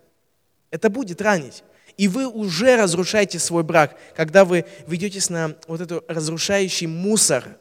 [0.69, 1.63] Это будет ранить.
[1.97, 7.57] И вы уже разрушаете свой брак, когда вы ведетесь на вот этот разрушающий мусор.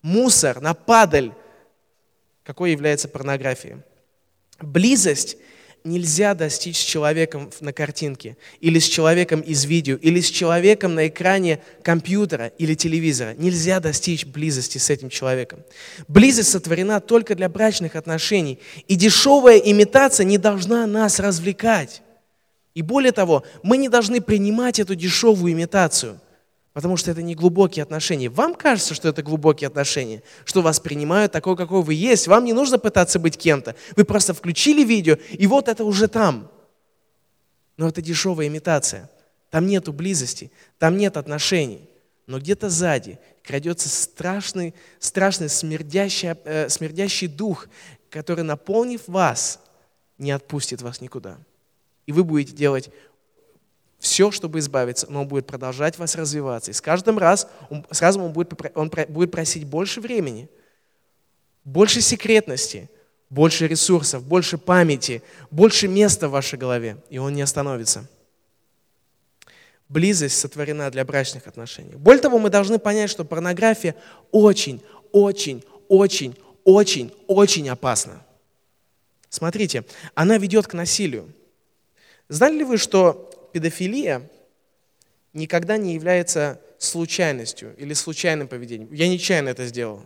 [0.00, 1.32] Мусор, на падаль,
[2.44, 3.84] какой является порнография.
[4.60, 5.36] Близость
[5.84, 11.08] нельзя достичь с человеком на картинке, или с человеком из видео, или с человеком на
[11.08, 13.34] экране компьютера или телевизора.
[13.36, 15.60] Нельзя достичь близости с этим человеком.
[16.08, 22.02] Близость сотворена только для брачных отношений, и дешевая имитация не должна нас развлекать.
[22.74, 26.20] И более того, мы не должны принимать эту дешевую имитацию–
[26.72, 28.30] Потому что это не глубокие отношения.
[28.30, 32.28] Вам кажется, что это глубокие отношения, что вас принимают такой, какой вы есть.
[32.28, 33.76] Вам не нужно пытаться быть кем-то.
[33.94, 36.50] Вы просто включили видео, и вот это уже там.
[37.76, 39.10] Но это дешевая имитация.
[39.50, 41.90] Там нету близости, там нет отношений.
[42.26, 47.66] Но где-то сзади крадется страшный, страшный смердящий, э, смердящий дух,
[48.08, 49.60] который, наполнив вас,
[50.16, 51.36] не отпустит вас никуда.
[52.06, 52.90] И вы будете делать
[53.98, 56.72] все, чтобы избавиться, но он будет продолжать вас развиваться.
[56.72, 60.48] И с каждым раз, он, с он будет, он будет просить больше времени,
[61.64, 62.90] больше секретности,
[63.30, 68.08] больше ресурсов, больше памяти, больше места в вашей голове, и он не остановится.
[69.88, 71.94] Близость сотворена для брачных отношений.
[71.94, 73.94] Более того, мы должны понять, что порнография
[74.32, 78.24] очень, очень, очень, очень, очень опасна.
[79.28, 79.84] Смотрите,
[80.14, 81.32] она ведет к насилию.
[82.28, 84.28] Знали ли вы, что педофилия
[85.32, 88.92] никогда не является случайностью или случайным поведением.
[88.92, 90.02] Я нечаянно это сделал.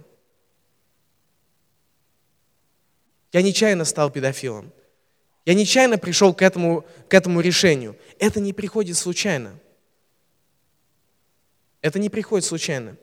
[3.32, 4.72] Я нечаянно стал педофилом.
[5.44, 7.96] Я нечаянно пришел к этому, к этому решению.
[8.18, 9.58] Это не приходит случайно.
[11.80, 12.96] Это не приходит случайно.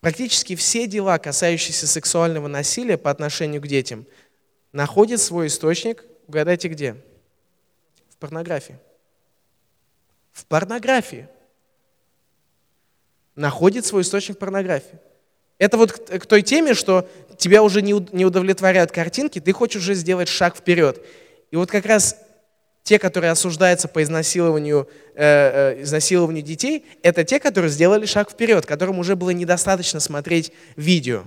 [0.00, 4.06] Практически все дела, касающиеся сексуального насилия по отношению к детям,
[4.72, 6.96] находят свой источник, угадайте где?
[8.16, 8.78] В порнографии.
[10.32, 11.28] В порнографии.
[13.34, 14.98] Находит свой источник порнографии.
[15.58, 19.94] Это вот к, той теме, что тебя уже не, не удовлетворяют картинки, ты хочешь уже
[19.94, 21.04] сделать шаг вперед.
[21.50, 22.16] И вот как раз
[22.82, 28.64] те, которые осуждаются по изнасилованию, э, э, изнасилованию детей, это те, которые сделали шаг вперед,
[28.64, 31.24] которым уже было недостаточно смотреть видео.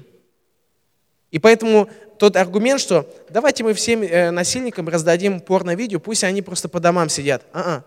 [1.32, 6.70] И поэтому тот аргумент, что давайте мы всем э, насильникам раздадим порно-видео, пусть они просто
[6.70, 7.44] по домам сидят.
[7.54, 7.84] А-а.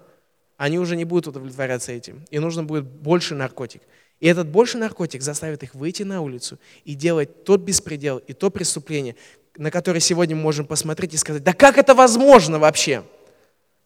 [0.57, 2.25] Они уже не будут удовлетворяться этим.
[2.31, 3.83] И нужно будет больше наркотик.
[4.21, 8.51] И этот больше наркотик заставит их выйти на улицу и делать тот беспредел и то
[8.51, 9.17] преступление,
[9.57, 13.03] на которое сегодня мы можем посмотреть и сказать, да как это возможно вообще?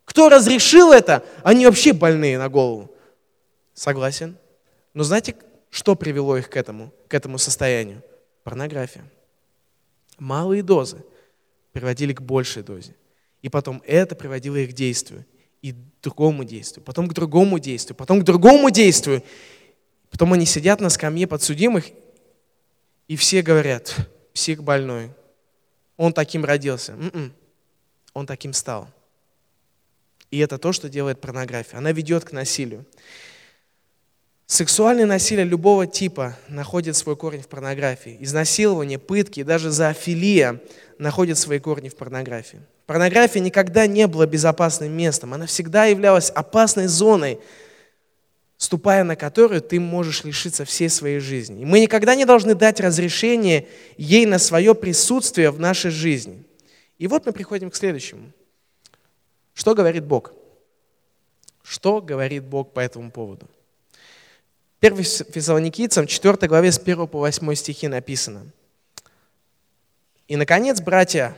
[0.04, 1.24] Кто разрешил это?
[1.42, 2.94] Они вообще больные на голову.
[3.72, 4.36] Согласен.
[4.92, 5.34] Но знаете,
[5.70, 8.02] что привело их к этому, к этому состоянию?
[8.44, 9.04] Порнография.
[10.18, 11.04] Малые дозы
[11.72, 12.94] приводили к большей дозе.
[13.42, 15.24] И потом это приводило их к действию.
[15.62, 16.84] И к другому действию.
[16.84, 17.96] Потом к другому действию.
[17.96, 19.22] Потом к другому действию.
[20.10, 21.90] Потом они сидят на скамье подсудимых,
[23.08, 23.94] и все говорят,
[24.32, 25.10] псих больной.
[25.96, 26.92] Он таким родился.
[26.92, 27.32] М-м.
[28.14, 28.88] Он таким стал.
[30.30, 31.78] И это то, что делает порнография.
[31.78, 32.84] Она ведет к насилию.
[34.46, 38.16] Сексуальное насилие любого типа находит свой корень в порнографии.
[38.20, 40.60] Изнасилование, пытки, даже зоофилия
[40.98, 42.60] находят свои корни в порнографии.
[42.86, 45.34] Порнография никогда не была безопасным местом.
[45.34, 47.40] Она всегда являлась опасной зоной,
[48.56, 51.62] ступая на которую ты можешь лишиться всей своей жизни.
[51.62, 53.66] И мы никогда не должны дать разрешение
[53.96, 56.44] ей на свое присутствие в нашей жизни.
[56.98, 58.30] И вот мы приходим к следующему.
[59.54, 60.32] Что говорит Бог?
[61.64, 63.48] Что говорит Бог по этому поводу?
[64.80, 68.46] 1 Фессалоникийцам, 4 главе с 1 по 8 стихи написано.
[70.28, 71.36] «И, наконец, братья,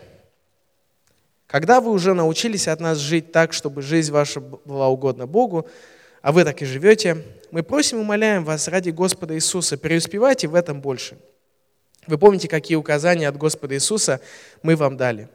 [1.47, 5.68] когда вы уже научились от нас жить так, чтобы жизнь ваша была угодна Богу,
[6.20, 10.55] а вы так и живете, мы просим и умоляем вас ради Господа Иисуса, преуспевайте в
[10.55, 11.16] этом больше.
[12.07, 14.20] Вы помните, какие указания от Господа Иисуса
[14.62, 15.28] мы вам дали.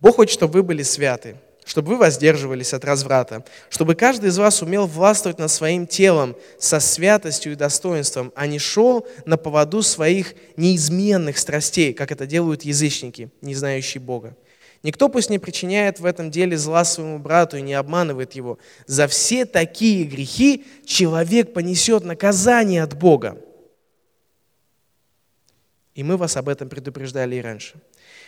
[0.00, 1.36] Бог хочет, чтобы вы были святы,
[1.68, 6.80] чтобы вы воздерживались от разврата, чтобы каждый из вас умел властвовать над своим телом со
[6.80, 13.30] святостью и достоинством, а не шел на поводу своих неизменных страстей, как это делают язычники,
[13.42, 14.34] не знающие Бога.
[14.82, 18.58] Никто пусть не причиняет в этом деле зла своему брату и не обманывает его.
[18.86, 23.36] За все такие грехи человек понесет наказание от Бога.
[25.94, 27.74] И мы вас об этом предупреждали и раньше.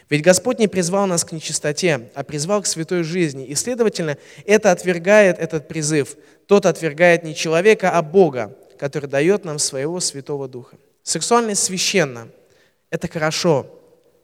[0.09, 3.47] Ведь Господь не призвал нас к нечистоте, а призвал к святой жизни.
[3.47, 6.17] И, следовательно, это отвергает этот призыв.
[6.47, 10.77] Тот отвергает не человека, а Бога, который дает нам своего Святого Духа.
[11.03, 12.29] Сексуальность священна.
[12.91, 13.67] Это хорошо,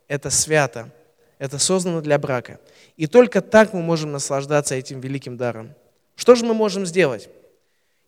[0.09, 0.91] это свято,
[1.39, 2.59] это создано для брака.
[2.97, 5.75] И только так мы можем наслаждаться этим великим даром.
[6.17, 7.29] Что же мы можем сделать?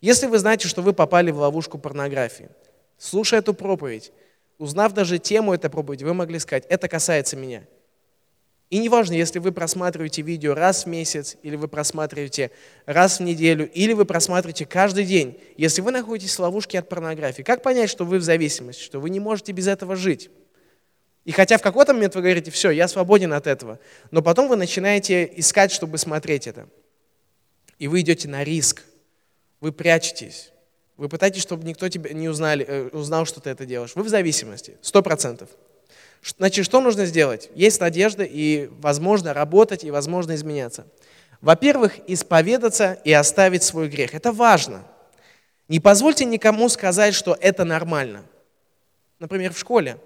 [0.00, 2.48] Если вы знаете, что вы попали в ловушку порнографии,
[2.96, 4.12] слушая эту проповедь,
[4.58, 7.64] узнав даже тему этой проповеди, вы могли сказать, это касается меня.
[8.70, 12.50] И неважно, если вы просматриваете видео раз в месяц, или вы просматриваете
[12.84, 17.42] раз в неделю, или вы просматриваете каждый день, если вы находитесь в ловушке от порнографии,
[17.42, 20.30] как понять, что вы в зависимости, что вы не можете без этого жить?
[21.24, 23.78] И хотя в какой-то момент вы говорите, все, я свободен от этого,
[24.10, 26.68] но потом вы начинаете искать, чтобы смотреть это.
[27.78, 28.82] И вы идете на риск,
[29.60, 30.52] вы прячетесь,
[30.98, 33.92] вы пытаетесь, чтобы никто тебя не узнали, э, узнал, что ты это делаешь.
[33.94, 35.48] Вы в зависимости, сто процентов.
[36.36, 37.48] Значит, что нужно сделать?
[37.54, 40.86] Есть надежда и возможно работать, и возможно изменяться.
[41.40, 44.12] Во-первых, исповедаться и оставить свой грех.
[44.14, 44.84] Это важно.
[45.68, 48.24] Не позвольте никому сказать, что это нормально.
[49.20, 49.98] Например, в школе.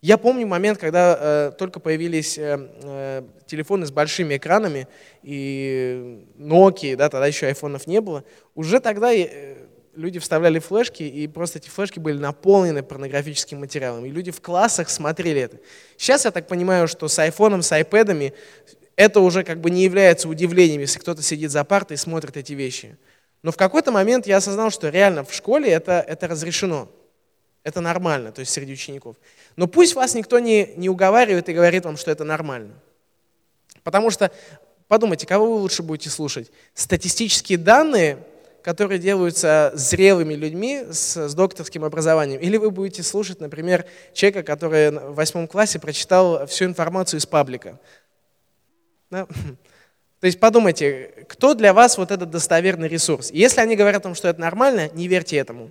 [0.00, 4.88] Я помню момент, когда э, только появились э, э, телефоны с большими экранами,
[5.22, 8.24] и Nokia, да, тогда еще айфонов не было.
[8.54, 9.58] Уже тогда э,
[9.94, 14.04] люди вставляли флешки, и просто эти флешки были наполнены порнографическим материалом.
[14.04, 15.58] И люди в классах смотрели это.
[15.96, 18.32] Сейчас я так понимаю, что с айфоном, с айпэдами
[18.96, 22.52] это уже как бы не является удивлением, если кто-то сидит за партой и смотрит эти
[22.52, 22.96] вещи.
[23.42, 26.88] Но в какой-то момент я осознал, что реально в школе это, это разрешено.
[27.64, 29.16] Это нормально, то есть среди учеников.
[29.54, 32.74] Но пусть вас никто не, не уговаривает и говорит вам, что это нормально.
[33.84, 34.32] Потому что,
[34.88, 36.50] подумайте, кого вы лучше будете слушать?
[36.74, 38.18] Статистические данные
[38.62, 42.40] которые делаются зрелыми людьми с, с докторским образованием.
[42.40, 43.84] Или вы будете слушать, например,
[44.14, 47.78] человека, который в восьмом классе прочитал всю информацию из паблика.
[49.10, 49.26] Да?
[50.20, 53.30] То есть подумайте, кто для вас вот этот достоверный ресурс?
[53.32, 55.70] Если они говорят о том, что это нормально, не верьте этому.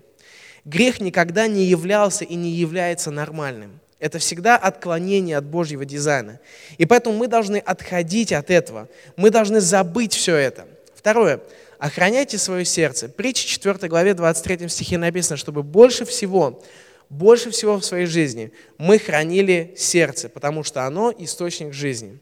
[0.65, 3.79] Грех никогда не являлся и не является нормальным.
[3.97, 6.39] Это всегда отклонение от Божьего дизайна.
[6.77, 8.89] И поэтому мы должны отходить от этого.
[9.15, 10.67] Мы должны забыть все это.
[10.95, 11.39] Второе.
[11.82, 13.09] Охраняйте свое сердце.
[13.09, 16.61] Притча 4 главе 23 стихе написано, чтобы больше всего,
[17.09, 22.19] больше всего в своей жизни мы хранили сердце, потому что оно источник жизни.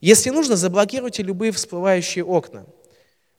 [0.00, 2.64] Если нужно, заблокируйте любые всплывающие окна.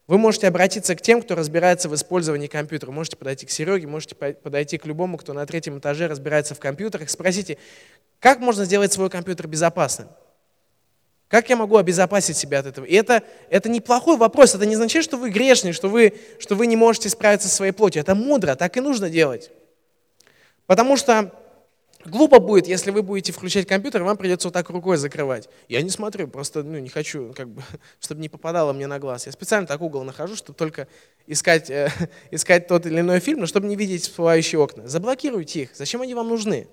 [0.06, 2.92] Вы можете обратиться к тем, кто разбирается в использовании компьютера.
[2.92, 7.10] Можете подойти к Сереге, можете подойти к любому, кто на третьем этаже разбирается в компьютерах.
[7.10, 7.58] Спросите,
[8.20, 10.10] как можно сделать свой компьютер безопасным?
[11.34, 12.86] Как я могу обезопасить себя от этого?
[12.86, 14.54] И это, это неплохой вопрос.
[14.54, 17.72] Это не означает, что вы грешный, что вы, что вы не можете справиться со своей
[17.72, 18.04] плотью.
[18.04, 19.50] Это мудро, так и нужно делать.
[20.68, 21.34] Потому что
[22.06, 25.50] глупо будет, если вы будете включать компьютер, вам придется вот так рукой закрывать.
[25.70, 27.64] Я не смотрю, просто ну, не хочу, как бы,
[28.00, 29.26] чтобы не попадало мне на глаз.
[29.26, 30.88] Я специально так угол нахожу, чтобы только
[31.26, 31.90] искать, э,
[32.30, 34.88] искать тот или иной фильм, но чтобы не видеть всплывающие окна.
[34.88, 35.72] Заблокируйте их.
[35.74, 36.68] Зачем они вам нужны?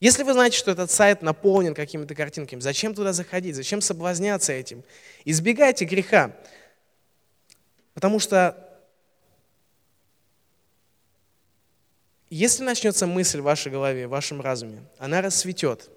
[0.00, 4.84] Если вы знаете, что этот сайт наполнен какими-то картинками, зачем туда заходить, зачем соблазняться этим?
[5.24, 6.36] Избегайте греха,
[7.94, 8.64] потому что
[12.30, 15.90] если начнется мысль в вашей голове, в вашем разуме, она расцветет,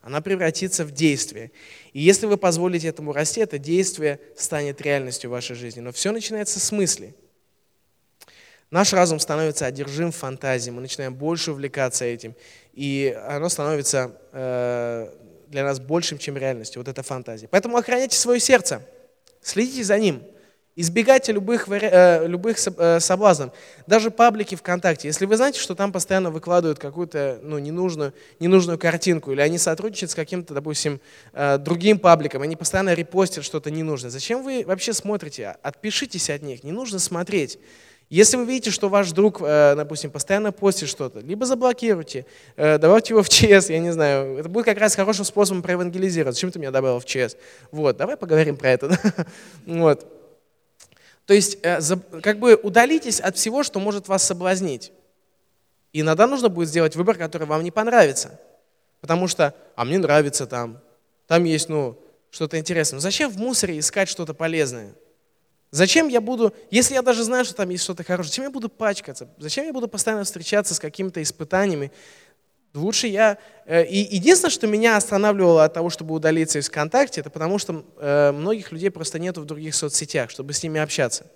[0.00, 1.52] она превратится в действие.
[1.92, 5.80] И если вы позволите этому расти, это действие станет реальностью в вашей жизни.
[5.80, 7.14] Но все начинается с мысли.
[8.72, 12.34] Наш разум становится одержим фантазией, мы начинаем больше увлекаться этим,
[12.72, 15.08] и оно становится э,
[15.48, 17.46] для нас большим, чем реальностью, вот эта фантазия.
[17.48, 18.82] Поэтому охраняйте свое сердце,
[19.42, 20.22] следите за ним,
[20.74, 23.52] избегайте любых, э, любых э, соблазнов.
[23.86, 29.32] Даже паблики ВКонтакте, если вы знаете, что там постоянно выкладывают какую-то ну, ненужную, ненужную картинку,
[29.32, 30.98] или они сотрудничают с каким-то, допустим,
[31.34, 35.56] э, другим пабликом, они постоянно репостят что-то ненужное, зачем вы вообще смотрите?
[35.62, 37.58] Отпишитесь от них, не нужно смотреть.
[38.12, 43.14] Если вы видите, что ваш друг, э, допустим, постоянно постит что-то, либо заблокируйте, э, добавьте
[43.14, 44.36] его в ЧС, я не знаю.
[44.36, 46.34] Это будет как раз хорошим способом проевангелизировать.
[46.34, 47.38] Зачем ты меня добавил в ЧС?
[47.70, 48.98] Вот, давай поговорим про это.
[49.66, 50.06] Вот.
[51.24, 51.80] То есть, э,
[52.22, 54.92] как бы удалитесь от всего, что может вас соблазнить.
[55.94, 58.38] И иногда нужно будет сделать выбор, который вам не понравится.
[59.00, 60.82] Потому что, а мне нравится там,
[61.26, 61.98] там есть, ну,
[62.30, 62.96] что-то интересное.
[62.96, 64.92] Но зачем в мусоре искать что-то полезное?
[65.72, 68.68] Зачем я буду, если я даже знаю, что там есть что-то хорошее, зачем я буду
[68.68, 69.28] пачкаться?
[69.38, 71.90] Зачем я буду постоянно встречаться с какими-то испытаниями?
[72.74, 73.38] Лучше я...
[73.64, 77.86] Э, и единственное, что меня останавливало от того, чтобы удалиться из ВКонтакте, это потому что
[77.96, 81.26] э, многих людей просто нету в других соцсетях, чтобы с ними общаться.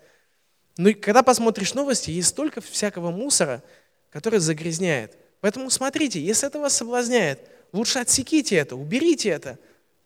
[0.76, 3.62] Ну и когда посмотришь новости, есть столько всякого мусора,
[4.10, 5.16] который загрязняет.
[5.40, 7.40] Поэтому смотрите, если это вас соблазняет,
[7.72, 9.58] лучше отсеките это, уберите это,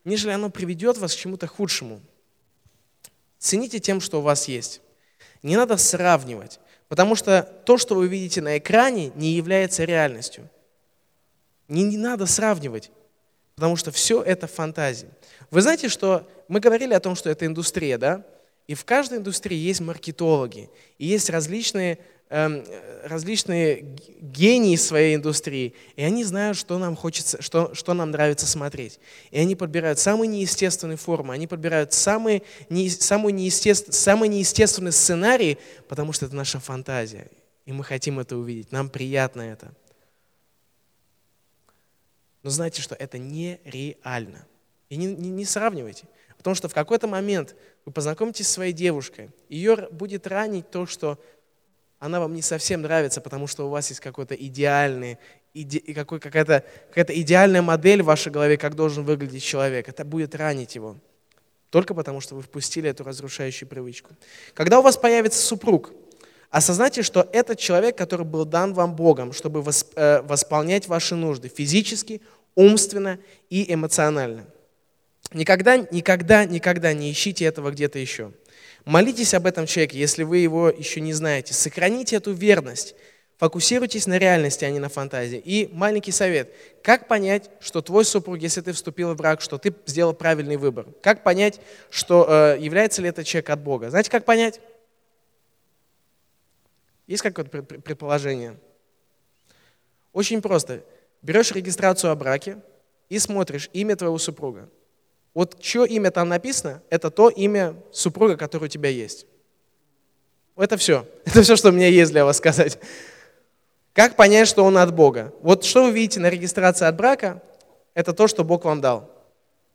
[0.05, 2.01] нежели оно приведет вас к чему-то худшему.
[3.41, 4.83] Цените тем, что у вас есть.
[5.43, 10.49] Не надо сравнивать, потому что то, что вы видите на экране, не является реальностью.
[11.67, 12.91] Не, не надо сравнивать,
[13.55, 15.09] потому что все это фантазия.
[15.51, 18.25] Вы знаете, что мы говорили о том, что это индустрия, да?
[18.67, 20.69] И в каждой индустрии есть маркетологи,
[20.99, 21.99] и есть различные
[22.31, 23.85] различные
[24.21, 29.01] гении своей индустрии, и они знают, что нам хочется, что, что нам нравится смотреть.
[29.33, 35.59] И они подбирают самые неестественные формы, они подбирают самые, не, самые, неестествен, самые неестественные сценарии,
[35.89, 37.29] потому что это наша фантазия,
[37.67, 39.73] и мы хотим это увидеть, нам приятно это.
[42.45, 44.47] Но знайте, что это нереально.
[44.89, 46.05] И не, не, не сравнивайте.
[46.39, 47.55] Потому что в какой-то момент
[47.85, 51.19] вы познакомитесь со своей девушкой, ее будет ранить то, что
[52.01, 55.19] она вам не совсем нравится, потому что у вас есть какой-то идеальный,
[55.53, 59.87] иде, какой, какая-то, какая-то идеальная модель в вашей голове, как должен выглядеть человек.
[59.89, 60.97] Это будет ранить его.
[61.69, 64.11] Только потому, что вы впустили эту разрушающую привычку.
[64.55, 65.93] Когда у вас появится супруг,
[66.49, 69.63] осознайте, что этот человек, который был дан вам Богом, чтобы
[69.95, 72.23] э, восполнять ваши нужды физически,
[72.55, 73.19] умственно
[73.51, 74.47] и эмоционально.
[75.35, 78.33] Никогда, никогда, никогда не ищите этого где-то еще.
[78.85, 81.55] Молитесь об этом человеке, если вы его еще не знаете.
[81.55, 82.95] Сохраните эту верность.
[83.39, 85.41] Фокусируйтесь на реальности, а не на фантазии.
[85.43, 86.53] И маленький совет.
[86.83, 90.87] Как понять, что твой супруг, если ты вступил в брак, что ты сделал правильный выбор?
[91.03, 91.59] Как понять,
[91.89, 93.89] что э, является ли этот человек от Бога?
[93.89, 94.61] Знаете, как понять?
[97.07, 98.59] Есть какое-то предположение?
[100.13, 100.85] Очень просто.
[101.23, 102.59] Берешь регистрацию о браке
[103.09, 104.69] и смотришь имя твоего супруга.
[105.35, 109.27] Вот чье имя там написано, это то имя супруга, которое у тебя есть.
[110.57, 111.07] Это все.
[111.25, 112.79] Это все, что у меня есть для вас сказать.
[113.93, 115.33] Как понять, что он от Бога?
[115.41, 117.43] Вот что вы видите на регистрации от брака,
[117.95, 119.11] это то, что Бог вам дал.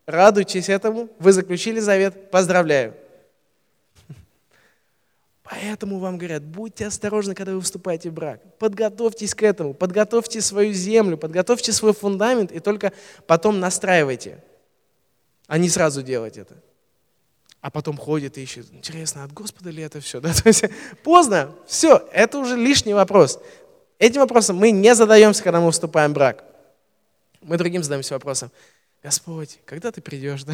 [0.05, 2.93] Радуйтесь этому, вы заключили завет, поздравляю.
[5.43, 8.41] Поэтому вам говорят, будьте осторожны, когда вы вступаете в брак.
[8.57, 12.93] Подготовьтесь к этому, подготовьте свою землю, подготовьте свой фундамент и только
[13.27, 14.43] потом настраивайте
[15.47, 16.55] а не сразу делать это.
[17.61, 20.21] А потом ходит и ищет, интересно, от Господа ли это все?
[20.21, 20.33] Да?
[20.33, 20.65] То есть,
[21.03, 23.39] поздно, все, это уже лишний вопрос.
[23.97, 26.43] Этим вопросом мы не задаемся, когда мы вступаем в брак.
[27.41, 28.51] Мы другим задаемся вопросом,
[29.01, 30.43] Господь, когда ты придешь?
[30.43, 30.53] Да?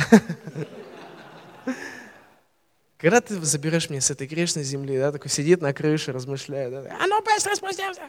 [2.98, 6.98] Когда ты заберешь меня с этой грешной земли, да, такой сидит на крыше, размышляет, да,
[7.00, 8.04] а ну быстро спустимся.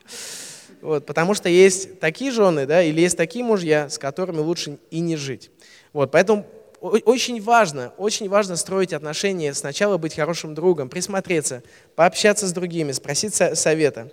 [0.83, 5.01] Вот, потому что есть такие жены, да, или есть такие мужья, с которыми лучше и
[5.01, 5.51] не жить.
[5.95, 6.47] Вот, поэтому
[6.83, 11.62] очень важно, очень важно строить отношения, сначала быть хорошим другом, присмотреться,
[11.95, 14.11] пообщаться с другими, спросить совета.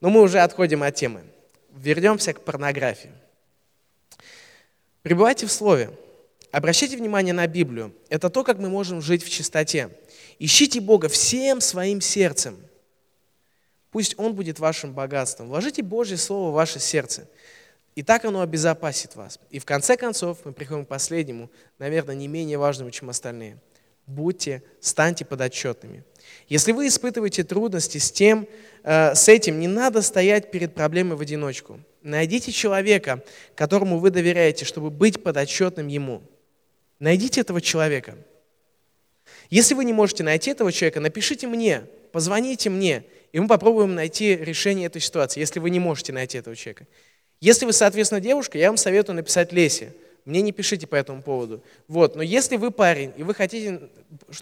[0.00, 1.24] Но мы уже отходим от темы.
[1.76, 3.10] Вернемся к порнографии.
[5.02, 5.90] Пребывайте в Слове.
[6.52, 7.92] Обращайте внимание на Библию.
[8.08, 9.90] Это то, как мы можем жить в чистоте.
[10.38, 12.56] Ищите Бога всем своим сердцем.
[13.90, 15.48] Пусть Он будет вашим богатством.
[15.48, 17.28] Вложите Божье Слово в ваше сердце.
[17.94, 19.38] И так оно обезопасит вас.
[19.50, 23.58] И в конце концов мы приходим к последнему, наверное, не менее важному, чем остальные.
[24.06, 26.04] Будьте, станьте подотчетными.
[26.48, 28.46] Если вы испытываете трудности с, тем,
[28.82, 31.80] э, с этим, не надо стоять перед проблемой в одиночку.
[32.02, 33.22] Найдите человека,
[33.54, 36.22] которому вы доверяете, чтобы быть подотчетным ему.
[36.98, 38.16] Найдите этого человека.
[39.48, 44.36] Если вы не можете найти этого человека, напишите мне, позвоните мне, и мы попробуем найти
[44.36, 46.86] решение этой ситуации, если вы не можете найти этого человека.
[47.40, 49.92] Если вы, соответственно, девушка, я вам советую написать Лесе.
[50.24, 51.62] Мне не пишите по этому поводу.
[51.86, 52.16] Вот.
[52.16, 53.90] Но если вы парень, и вы хотите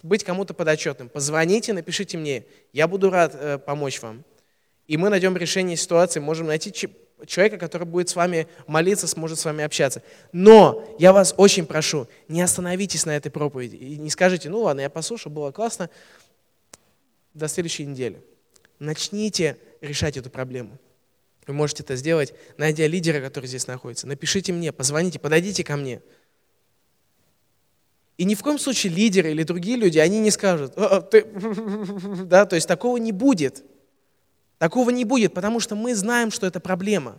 [0.03, 2.45] быть кому-то подотчетным, позвоните, напишите мне.
[2.73, 4.23] Я буду рад э, помочь вам.
[4.87, 6.73] И мы найдем решение ситуации, можем найти
[7.27, 10.03] человека, который будет с вами молиться, сможет с вами общаться.
[10.33, 14.81] Но я вас очень прошу, не остановитесь на этой проповеди и не скажите, ну ладно,
[14.81, 15.89] я послушал, было классно,
[17.35, 18.23] до следующей недели.
[18.79, 20.79] Начните решать эту проблему.
[21.47, 24.07] Вы можете это сделать, найдя лидера, который здесь находится.
[24.07, 26.01] Напишите мне, позвоните, подойдите ко мне.
[28.17, 31.25] И ни в коем случае лидеры или другие люди, они не скажут, «А, ты...
[32.25, 33.65] да, то есть такого не будет.
[34.59, 37.19] Такого не будет, потому что мы знаем, что это проблема.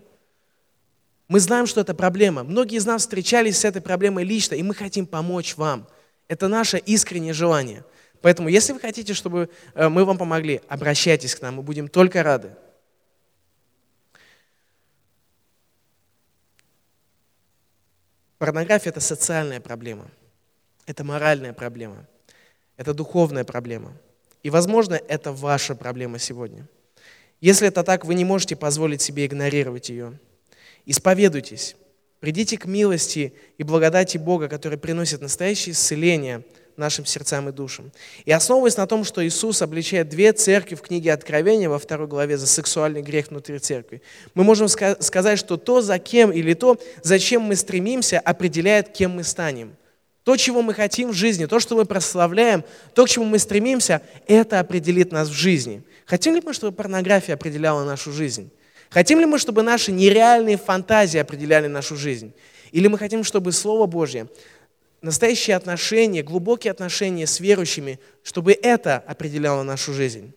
[1.27, 2.43] Мы знаем, что это проблема.
[2.43, 5.87] Многие из нас встречались с этой проблемой лично, и мы хотим помочь вам.
[6.29, 7.83] Это наше искреннее желание.
[8.21, 12.23] Поэтому, если вы хотите, чтобы э, мы вам помогли, обращайтесь к нам, мы будем только
[12.23, 12.51] рады.
[18.43, 20.11] Порнография– это социальная проблема,
[20.85, 22.05] это моральная проблема,
[22.75, 23.93] это духовная проблема.
[24.41, 26.67] И, возможно, это ваша проблема сегодня–
[27.43, 30.17] если это так, вы не можете позволить себе игнорировать ее.
[30.85, 31.75] Исповедуйтесь,
[32.21, 36.43] придите к милости и благодати Бога, который приносит настоящее исцеление
[36.77, 37.91] нашим сердцам и душам.
[38.25, 42.37] И основываясь на том, что Иисус обличает две церкви в книге Откровения во второй главе
[42.37, 44.01] за сексуальный грех внутри церкви,
[44.33, 49.23] мы можем сказать, что то, за кем или то, зачем мы стремимся, определяет, кем мы
[49.23, 49.75] станем.
[50.23, 52.63] То, чего мы хотим в жизни, то, что мы прославляем,
[52.93, 55.83] то, к чему мы стремимся, это определит нас в жизни.
[56.05, 58.49] Хотим ли мы, чтобы порнография определяла нашу жизнь?
[58.89, 62.33] Хотим ли мы, чтобы наши нереальные фантазии определяли нашу жизнь?
[62.71, 64.27] Или мы хотим, чтобы Слово Божье,
[65.03, 70.33] настоящие отношения, глубокие отношения с верующими, чтобы это определяло нашу жизнь?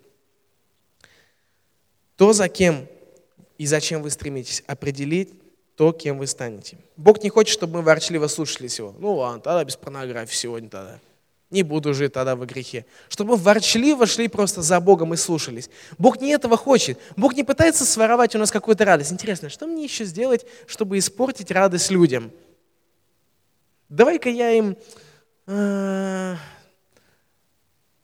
[2.17, 2.87] То, за кем
[3.59, 5.33] и зачем вы стремитесь, определить
[5.77, 6.79] то, кем вы станете.
[6.97, 8.95] Бог не хочет, чтобы мы ворчливо слушались Его.
[8.99, 10.99] Ну ладно, тогда без порнографии сегодня тогда.
[11.51, 12.87] Не буду жить тогда во грехе.
[13.09, 15.71] Чтобы мы ворчливо шли просто за Богом и слушались.
[15.97, 16.99] Бог не этого хочет.
[17.17, 19.13] Бог не пытается своровать у нас какую-то радость.
[19.13, 22.33] Интересно, что мне еще сделать, чтобы испортить радость людям?
[23.89, 24.77] Давай-ка я им...
[25.47, 26.37] Э,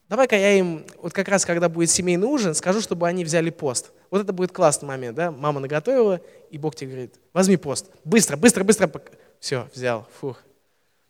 [0.08, 3.90] давай-ка я им, вот как раз когда будет семейный ужин, скажу, чтобы они взяли пост.
[4.10, 5.30] Вот это будет классный момент, да?
[5.30, 6.20] Мама наготовила,
[6.50, 7.90] и Бог тебе говорит, возьми пост.
[8.04, 8.90] Быстро, быстро, быстро.
[9.40, 10.42] Все, взял, фух.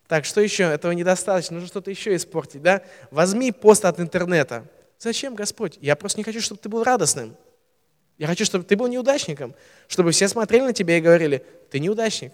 [0.09, 0.65] Так, что еще?
[0.65, 2.83] Этого недостаточно, нужно что-то еще испортить, да?
[3.11, 4.65] Возьми пост от интернета.
[4.99, 5.79] Зачем, Господь?
[5.81, 7.37] Я просто не хочу, чтобы ты был радостным.
[8.19, 9.55] Я хочу, чтобы ты был неудачником,
[9.89, 12.33] чтобы все смотрели на тебя и говорили, ты неудачник.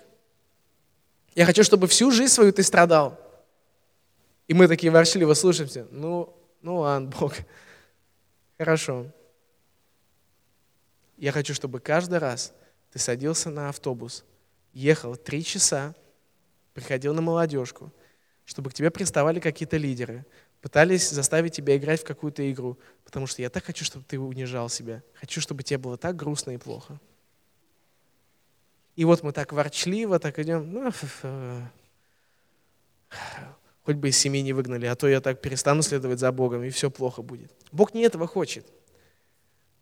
[1.39, 3.17] Я хочу, чтобы всю жизнь свою ты страдал.
[4.49, 5.87] И мы такие ворчливо слушаемся.
[5.93, 7.33] Ну, ну ладно, Бог.
[8.59, 9.07] Хорошо.
[11.17, 12.53] Я хочу, чтобы каждый раз
[12.91, 14.25] ты садился на автобус,
[14.73, 15.95] ехал три часа,
[16.75, 17.93] приходил на молодежку,
[18.45, 20.27] чтобы к тебе приставали какие-то лидеры,
[20.61, 24.69] пытались заставить тебя играть в какую-то игру, потому что я так хочу, чтобы ты унижал
[24.69, 25.05] себя.
[25.15, 26.99] Хочу, чтобы тебе было так грустно и плохо.
[28.99, 30.91] И вот мы так ворчливо, так идем, ну,
[33.85, 36.71] хоть бы из семьи не выгнали, а то я так перестану следовать за Богом, и
[36.71, 37.53] все плохо будет.
[37.71, 38.67] Бог не этого хочет.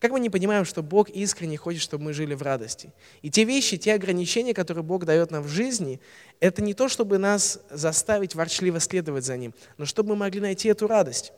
[0.01, 2.93] Как мы не понимаем, что Бог искренне хочет, чтобы мы жили в радости?
[3.23, 5.99] И те вещи, те ограничения, которые Бог дает нам в жизни,
[6.41, 10.69] это не то, чтобы нас заставить ворчливо следовать за Ним, но чтобы мы могли найти
[10.69, 11.33] эту радость.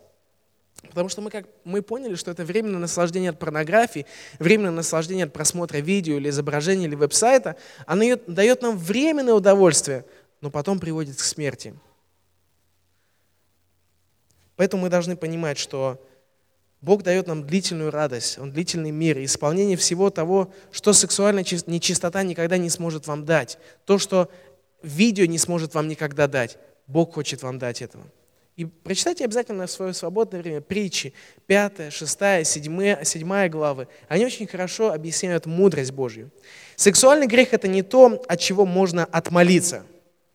[0.83, 4.07] Потому что мы, как, мы поняли, что это временное наслаждение от порнографии,
[4.39, 7.57] временное наслаждение от просмотра видео или изображения или веб-сайта,
[7.87, 10.05] оно дает нам временное удовольствие,
[10.41, 11.75] но потом приводит к смерти.
[14.57, 16.05] Поэтому мы должны понимать, что
[16.81, 22.57] Бог дает нам длительную радость, Он длительный мир, исполнение всего того, что сексуальная нечистота никогда
[22.57, 24.31] не сможет вам дать, то, что
[24.83, 26.57] видео не сможет вам никогда дать.
[26.87, 28.05] Бог хочет вам дать этого.
[28.59, 31.15] И прочитайте обязательно в свое свободное время притчи,
[31.47, 33.87] 5, 6, 7, 7 главы.
[34.09, 36.33] Они очень хорошо объясняют мудрость Божью.
[36.75, 39.87] Сексуальный грех– это не то, от чего можно отмолиться.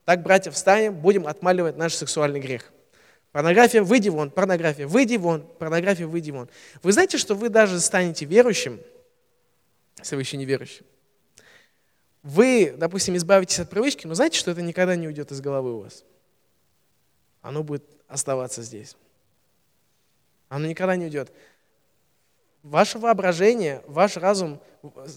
[0.06, 2.72] Так, братья, встанем, будем отмаливать наш сексуальный грех.
[3.34, 6.48] Порнография, выйди вон, порнография, выйди вон, порнография, выйди вон.
[6.82, 8.80] Вы знаете, что вы даже станете верующим,
[10.00, 10.86] если вы еще не верующий.
[12.22, 15.80] Вы, допустим, избавитесь от привычки, но знаете, что это никогда не уйдет из головы у
[15.80, 16.06] вас.
[17.42, 17.84] Оно будет
[18.14, 18.96] оставаться здесь.
[20.50, 21.32] Оно никогда не уйдет.
[22.62, 24.62] Ваше воображение, ваш разум,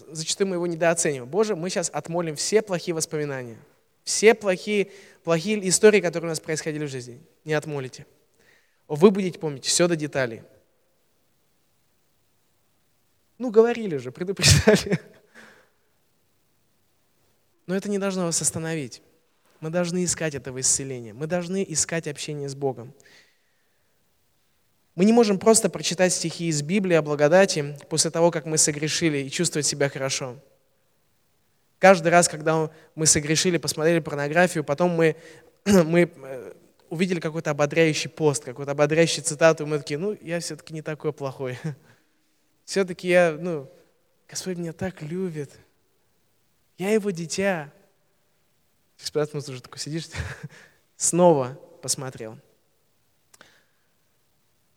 [0.09, 1.29] зачастую мы его недооцениваем.
[1.29, 3.57] Боже, мы сейчас отмолим все плохие воспоминания–
[4.07, 4.89] все плохие,
[5.25, 8.05] плохие истории, которые у нас происходили в жизни, не отмолите.
[8.87, 10.43] Вы будете помнить все до деталей.
[13.37, 14.97] Ну, говорили же, предупреждали.
[17.67, 19.01] Но это не должно вас остановить.
[19.59, 21.13] Мы должны искать этого исцеления.
[21.13, 22.93] Мы должны искать общение с Богом.
[24.95, 29.19] Мы не можем просто прочитать стихи из Библии о благодати после того, как мы согрешили,
[29.19, 30.37] и чувствовать себя хорошо.
[31.79, 35.15] Каждый раз, когда мы согрешили, посмотрели порнографию, потом мы,
[35.65, 36.53] мы э,
[36.89, 41.13] увидели какой-то ободряющий пост, какую-то ободряющую цитату, и мы такие, ну, я все-таки не такой
[41.13, 41.59] плохой.
[42.65, 43.71] Все-таки я, ну,
[44.27, 45.51] Господь меня так любит.
[46.77, 47.71] Я его дитя.
[48.97, 50.05] Через 15 минут уже такой сидишь,
[50.97, 52.37] снова посмотрел.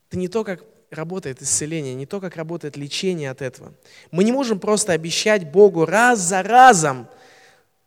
[0.09, 3.73] Это не то, как работает исцеление, не то, как работает лечение от этого.
[4.11, 7.09] Мы не можем просто обещать Богу раз за разом,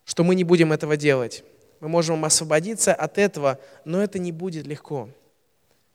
[0.05, 1.43] что мы не будем этого делать.
[1.79, 5.09] Мы можем освободиться от этого, но это не будет легко.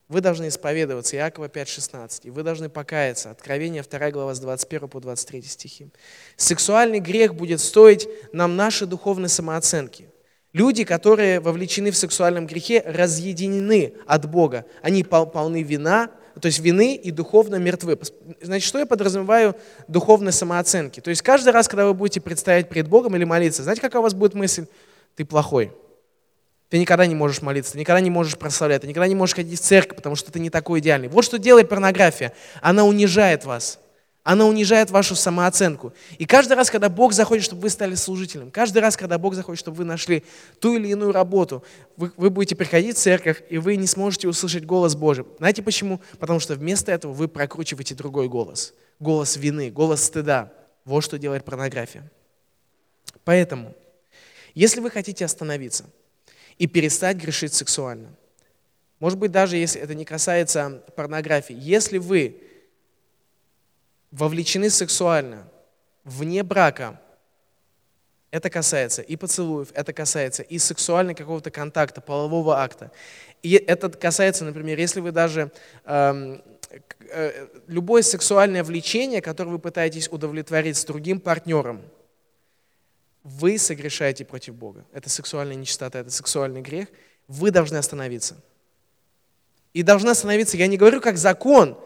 [0.09, 3.31] Вы должны исповедоваться, Иакова 5,16, и вы должны покаяться.
[3.31, 5.89] Откровение 2 глава с 21 по 23 стихи.
[6.37, 10.08] Сексуальный грех будет стоить нам нашей духовной самооценки.
[10.53, 14.65] Люди, которые вовлечены в сексуальном грехе, разъединены от Бога.
[14.83, 17.99] Они полны вина, то есть вины и духовно мертвы.
[18.41, 19.57] Значит, что я подразумеваю
[19.89, 21.01] духовной самооценки?
[21.01, 24.03] То есть каждый раз, когда вы будете предстоять перед Богом или молиться, знаете, какая у
[24.03, 24.67] вас будет мысль?
[25.17, 25.73] Ты плохой.
[26.71, 29.59] Ты никогда не можешь молиться, ты никогда не можешь прославлять, ты никогда не можешь ходить
[29.59, 31.09] в церковь, потому что ты не такой идеальный.
[31.09, 32.33] Вот что делает порнография.
[32.61, 33.81] Она унижает вас.
[34.25, 35.95] Она унижает вашу самооценку.
[36.19, 39.61] И каждый раз, когда Бог захочет, чтобы вы стали служителем, каждый раз, когда Бог захочет,
[39.61, 40.23] чтобы вы нашли
[40.61, 41.65] ту или иную работу,
[41.97, 45.25] вы, вы будете приходить в церковь, и вы не сможете услышать голос Божий.
[45.39, 46.01] Знаете почему?
[46.19, 48.75] Потому что вместо этого вы прокручиваете другой голос.
[49.01, 50.53] Голос вины, голос стыда.
[50.85, 52.11] Вот что делает порнография.
[53.25, 53.75] Поэтому,
[54.55, 55.85] если вы хотите остановиться
[56.59, 58.11] и перестать грешить сексуально,
[59.01, 62.43] может быть, даже если это не касается порнографии, если вы
[64.11, 65.49] вовлечены сексуально,
[66.05, 67.01] вне брака,
[68.31, 72.91] это касается и поцелуев, это касается и сексуального какого-то контакта, полового акта.
[73.43, 75.51] И это касается, например, если вы даже
[75.85, 76.43] эм,
[77.11, 81.83] э, любое сексуальное влечение, которое вы пытаетесь удовлетворить с другим партнером,
[83.23, 84.85] вы согрешаете против Бога.
[84.93, 86.89] Это сексуальная нечистота, это сексуальный грех.
[87.29, 88.37] Вы должны остановиться.
[89.73, 91.79] И должны остановиться, я не говорю как закон,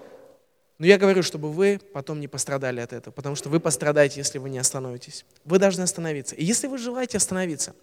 [0.79, 4.39] но я говорю, чтобы вы потом не пострадали от этого, потому что вы пострадаете, если
[4.39, 5.25] вы не остановитесь.
[5.45, 6.35] Вы должны остановиться.
[6.35, 7.75] И если вы желаете остановиться,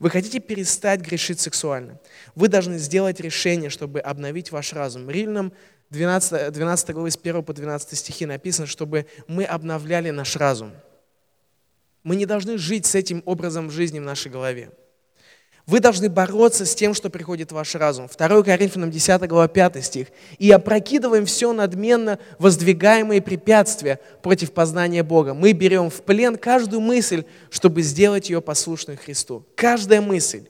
[0.00, 2.00] вы хотите перестать грешить сексуально,
[2.34, 5.08] вы должны сделать решение, чтобы обновить ваш разум.
[5.10, 5.52] Римлянам
[5.90, 10.72] 12, 12 главы с 1 по 12 стихи написано, чтобы мы обновляли наш разум.
[12.02, 14.72] Мы не должны жить с этим образом жизни в нашей голове.
[15.66, 18.08] Вы должны бороться с тем, что приходит в ваш разум.
[18.08, 20.08] 2 Коринфянам 10 глава 5 стих.
[20.38, 25.34] «И опрокидываем все надменно воздвигаемые препятствия против познания Бога.
[25.34, 29.44] Мы берем в плен каждую мысль, чтобы сделать ее послушной Христу».
[29.54, 30.48] Каждая мысль.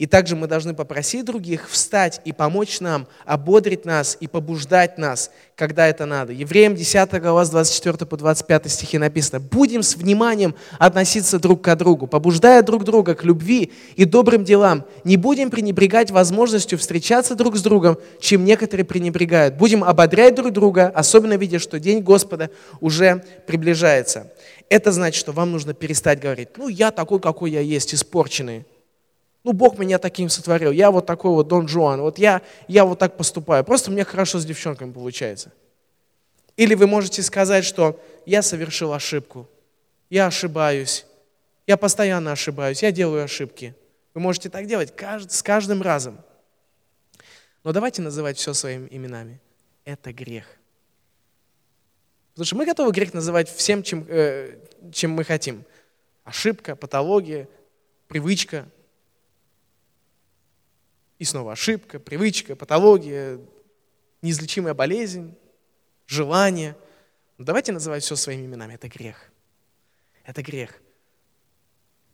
[0.00, 5.30] И также мы должны попросить других встать и помочь нам, ободрить нас и побуждать нас,
[5.54, 6.32] когда это надо.
[6.32, 11.76] Евреям 10 глава с 24 по 25 стихи написано, «Будем с вниманием относиться друг к
[11.76, 14.86] другу, побуждая друг друга к любви и добрым делам.
[15.04, 19.56] Не будем пренебрегать возможностью встречаться друг с другом, чем некоторые пренебрегают.
[19.56, 22.48] Будем ободрять друг друга, особенно видя, что День Господа
[22.80, 24.32] уже приближается».
[24.70, 28.64] Это значит, что вам нужно перестать говорить, ну, я такой, какой я есть, испорченный.
[29.42, 30.70] Ну, Бог меня таким сотворил.
[30.70, 32.00] Я вот такой вот Дон Жуан.
[32.02, 33.64] Вот я, я вот так поступаю.
[33.64, 35.52] Просто мне хорошо с девчонками получается.
[36.56, 39.48] Или вы можете сказать, что я совершил ошибку.
[40.10, 41.06] Я ошибаюсь.
[41.66, 42.82] Я постоянно ошибаюсь.
[42.82, 43.74] Я делаю ошибки.
[44.12, 44.92] Вы можете так делать
[45.28, 46.18] с каждым разом.
[47.64, 49.40] Но давайте называть все своими именами.
[49.84, 50.44] Это грех.
[52.32, 54.56] Потому что мы готовы грех называть всем, чем, э,
[54.92, 55.64] чем мы хотим.
[56.24, 57.48] Ошибка, патология,
[58.08, 58.66] привычка,
[61.20, 63.38] и снова ошибка, привычка, патология,
[64.22, 65.34] неизлечимая болезнь,
[66.06, 66.74] желание.
[67.36, 68.72] Но давайте называть все своими именами.
[68.72, 69.30] Это грех.
[70.24, 70.80] Это грех.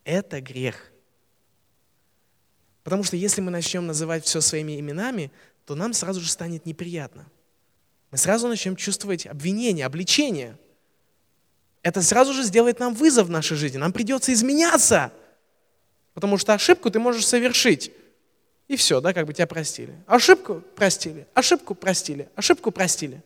[0.02, 0.90] Это грех.
[2.82, 5.30] Потому что если мы начнем называть все своими именами,
[5.66, 7.30] то нам сразу же станет неприятно.
[8.10, 10.58] Мы сразу начнем чувствовать обвинение, обличение.
[11.82, 13.78] Это сразу же сделает нам вызов в нашей жизни.
[13.78, 15.12] Нам придется изменяться.
[16.12, 17.92] Потому что ошибку ты можешь совершить.
[18.68, 19.94] И все, да, как бы тебя простили.
[20.06, 23.22] Ошибку простили, ошибку простили, ошибку простили.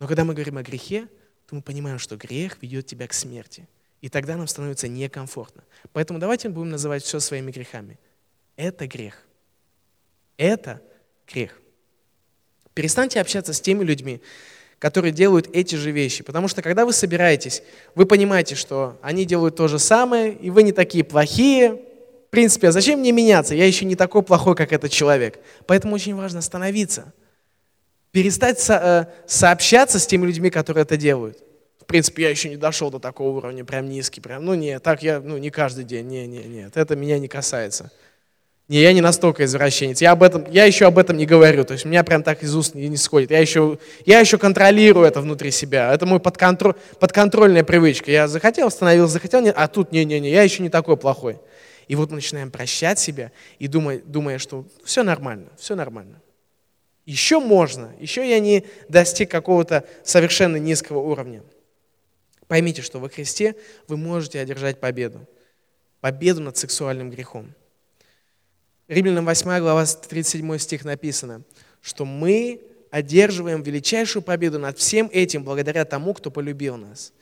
[0.00, 1.08] Но когда мы говорим о грехе,
[1.46, 3.68] то мы понимаем, что грех ведет тебя к смерти.
[4.00, 5.64] И тогда нам становится некомфортно.
[5.92, 7.98] Поэтому давайте будем называть все своими грехами.
[8.56, 9.22] Это грех.
[10.36, 10.82] Это
[11.26, 11.60] грех.
[12.74, 14.20] Перестаньте общаться с теми людьми,
[14.80, 16.24] которые делают эти же вещи.
[16.24, 17.62] Потому что когда вы собираетесь,
[17.94, 21.80] вы понимаете, что они делают то же самое, и вы не такие плохие.
[22.34, 23.54] Принципе, а зачем мне меняться?
[23.54, 25.38] Я еще не такой плохой, как этот человек.
[25.68, 27.12] Поэтому очень важно остановиться.
[28.10, 31.38] Перестать со, э, сообщаться с теми людьми, которые это делают.
[31.80, 35.04] В принципе, я еще не дошел до такого уровня, прям низкий, прям, ну нет, так
[35.04, 37.92] я, ну не каждый день, не, не, нет, это меня не касается.
[38.66, 40.02] Не, я не настолько извращенец.
[40.02, 41.64] Я, об этом, я еще об этом не говорю.
[41.64, 43.30] То есть меня прям так из уст не, не сходит.
[43.30, 45.94] Я еще, я еще контролирую это внутри себя.
[45.94, 48.10] Это мой подконтроль, подконтрольная привычка.
[48.10, 51.38] Я захотел, остановился, захотел, не, а тут не-не-не, я еще не такой плохой.
[51.88, 56.20] И вот мы начинаем прощать себя и думая, думая, что все нормально, все нормально.
[57.06, 61.42] Еще можно, еще я не достиг какого-то совершенно низкого уровня.
[62.46, 63.56] Поймите, что во Христе
[63.88, 65.26] вы можете одержать победу.
[66.00, 67.54] Победу над сексуальным грехом.
[68.88, 71.42] Римлянам 8 глава 37 стих написано,
[71.80, 72.60] что мы
[72.90, 77.12] одерживаем величайшую победу над всем этим благодаря тому, кто полюбил нас.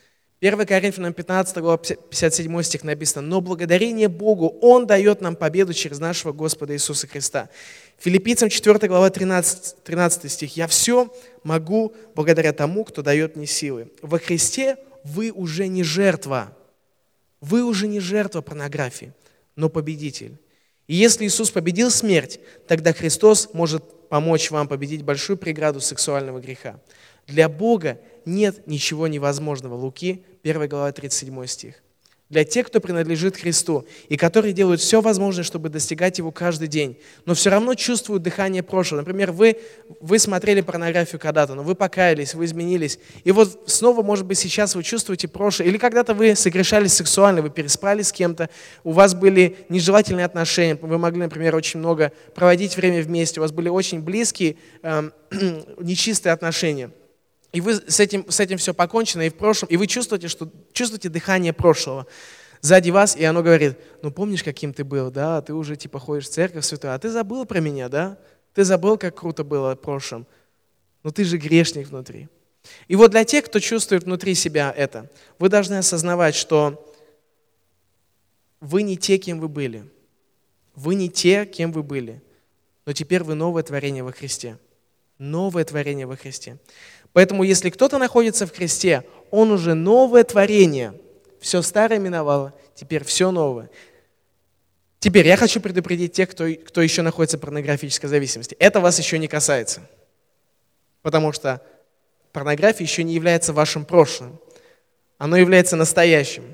[0.43, 6.01] 1 Коринфянам 15 глава 57 стих написано, «Но благодарение Богу Он дает нам победу через
[6.01, 7.49] нашего Господа Иисуса Христа».
[8.01, 11.15] Филиппийцам 4 глава 13, 13 стих, «Я все
[11.45, 13.93] могу благодаря тому, кто дает мне силы».
[14.03, 16.57] Во Христе вы уже не жертва.
[17.41, 19.13] Вы уже не жертва порнографии,
[19.55, 20.39] но победитель.
[20.89, 26.81] И если Иисус победил смерть, тогда Христос может помочь вам победить большую преграду сексуального греха.
[27.29, 29.75] Для Бога нет ничего невозможного.
[29.75, 31.75] Луки, 1 глава, 37 стих.
[32.29, 36.99] Для тех, кто принадлежит Христу, и которые делают все возможное, чтобы достигать Его каждый день,
[37.27, 39.01] но все равно чувствуют дыхание прошлого.
[39.01, 39.59] Например, вы,
[40.01, 44.75] вы смотрели порнографию когда-то, но вы покаялись, вы изменились, и вот снова, может быть, сейчас
[44.75, 48.49] вы чувствуете прошлое, или когда-то вы согрешали сексуально, вы переспали с кем-то,
[48.83, 53.53] у вас были нежелательные отношения, вы могли, например, очень много проводить время вместе, у вас
[53.53, 55.11] были очень близкие, э,
[55.79, 56.91] нечистые отношения–
[57.53, 60.51] и вы с этим, с этим все покончено, и в прошлом, и вы чувствуете, что
[60.73, 62.07] чувствуете дыхание прошлого
[62.63, 66.29] сзади вас, и оно говорит, ну помнишь, каким ты был, да, ты уже типа ходишь
[66.29, 68.19] в церковь святую, а ты забыл про меня, да?
[68.55, 70.27] Ты забыл, как круто было в прошлом.
[71.03, 72.29] Но ты же грешник внутри.
[72.87, 76.89] И вот для тех, кто чувствует внутри себя это, вы должны осознавать, что
[78.61, 79.91] вы не те, кем вы были.
[80.77, 82.23] Вы не те, кем вы были.
[82.87, 84.59] Но теперь вы новое творение во Христе.
[85.19, 86.59] Новое творение во Христе.
[87.13, 90.95] Поэтому, если кто-то находится в Христе, он уже новое творение.
[91.41, 93.71] Все старое миновало, теперь все новое.
[94.99, 98.55] Теперь я хочу предупредить тех, кто, кто еще находится в порнографической зависимости.
[98.61, 99.81] Это вас еще не касается.
[101.03, 101.61] Потому что
[102.31, 104.39] порнография еще не является вашим прошлым.
[105.19, 106.45] Оно является настоящим.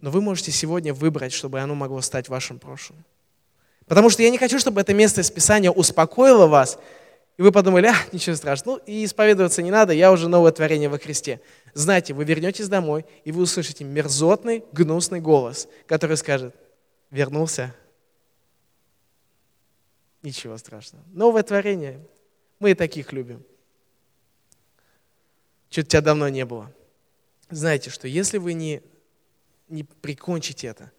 [0.00, 3.04] Но вы можете сегодня выбрать, чтобы оно могло стать вашим прошлым.
[3.86, 6.78] Потому что я не хочу, чтобы это место из Писания успокоило вас,
[7.36, 10.88] и вы подумали, а, ничего страшного, ну и исповедоваться не надо, я уже новое творение
[10.88, 11.40] во Христе.
[11.72, 16.54] Знаете, вы вернетесь домой, и вы услышите мерзотный, гнусный голос, который скажет,
[17.10, 17.74] вернулся.
[20.22, 21.04] Ничего страшного.
[21.12, 22.00] Новое творение.
[22.60, 23.44] Мы и таких любим.
[25.70, 26.72] Чуть тебя давно не было.
[27.50, 28.80] Знаете, что если вы не,
[29.68, 30.92] не прикончите это,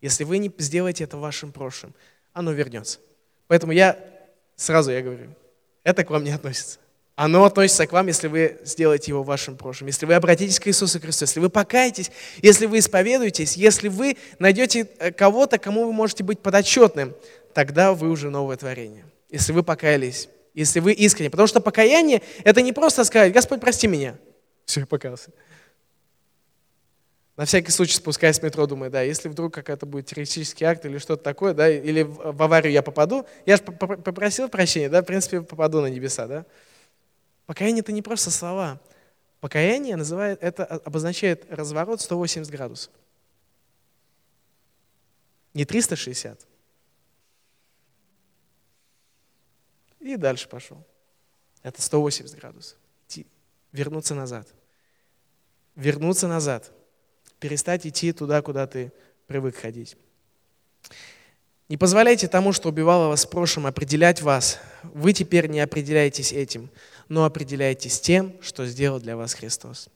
[0.00, 1.94] если вы не сделаете это вашим прошлым,
[2.32, 2.98] оно вернется.
[3.46, 3.98] Поэтому я
[4.56, 5.34] сразу я говорю,
[5.84, 6.78] это к вам не относится.
[7.14, 10.66] Оно относится к вам, если вы сделаете его в вашем прошлом, если вы обратитесь к
[10.66, 12.10] Иисусу Христу, если вы покаетесь,
[12.40, 17.14] если вы исповедуетесь, если вы найдете э, кого-то, кому вы можете быть подотчетным,
[17.52, 19.04] тогда вы уже новое творение.
[19.28, 21.30] Если вы покаялись, если вы искренне.
[21.30, 24.16] Потому что покаяние– это не просто сказать, Господь, прости меня.
[24.64, 25.30] Все, я покаялся.
[27.36, 30.98] На всякий случай спускаясь в метро, думаю, да, если вдруг какая-то будет террористический акт или
[30.98, 35.40] что-то такое, да, или в аварию я попаду, я же попросил прощения, да, в принципе,
[35.40, 36.44] попаду на небеса, да.
[37.46, 38.80] Покаяние– это не просто слова.
[39.40, 42.92] Покаяние называет, это обозначает разворот 180 градусов.
[45.54, 46.46] Не 360.
[50.00, 50.84] И дальше пошел.
[51.62, 52.78] Это 180 градусов.
[53.72, 54.46] Вернуться назад.
[55.74, 56.70] Вернуться назад–
[57.42, 58.92] перестать идти туда, куда ты
[59.26, 59.96] привык ходить.
[61.68, 64.60] Не позволяйте тому, что убивало вас в прошлом, определять вас.
[64.84, 66.70] Вы теперь не определяетесь этим,
[67.08, 69.88] но определяетесь тем, что сделал для вас Христос.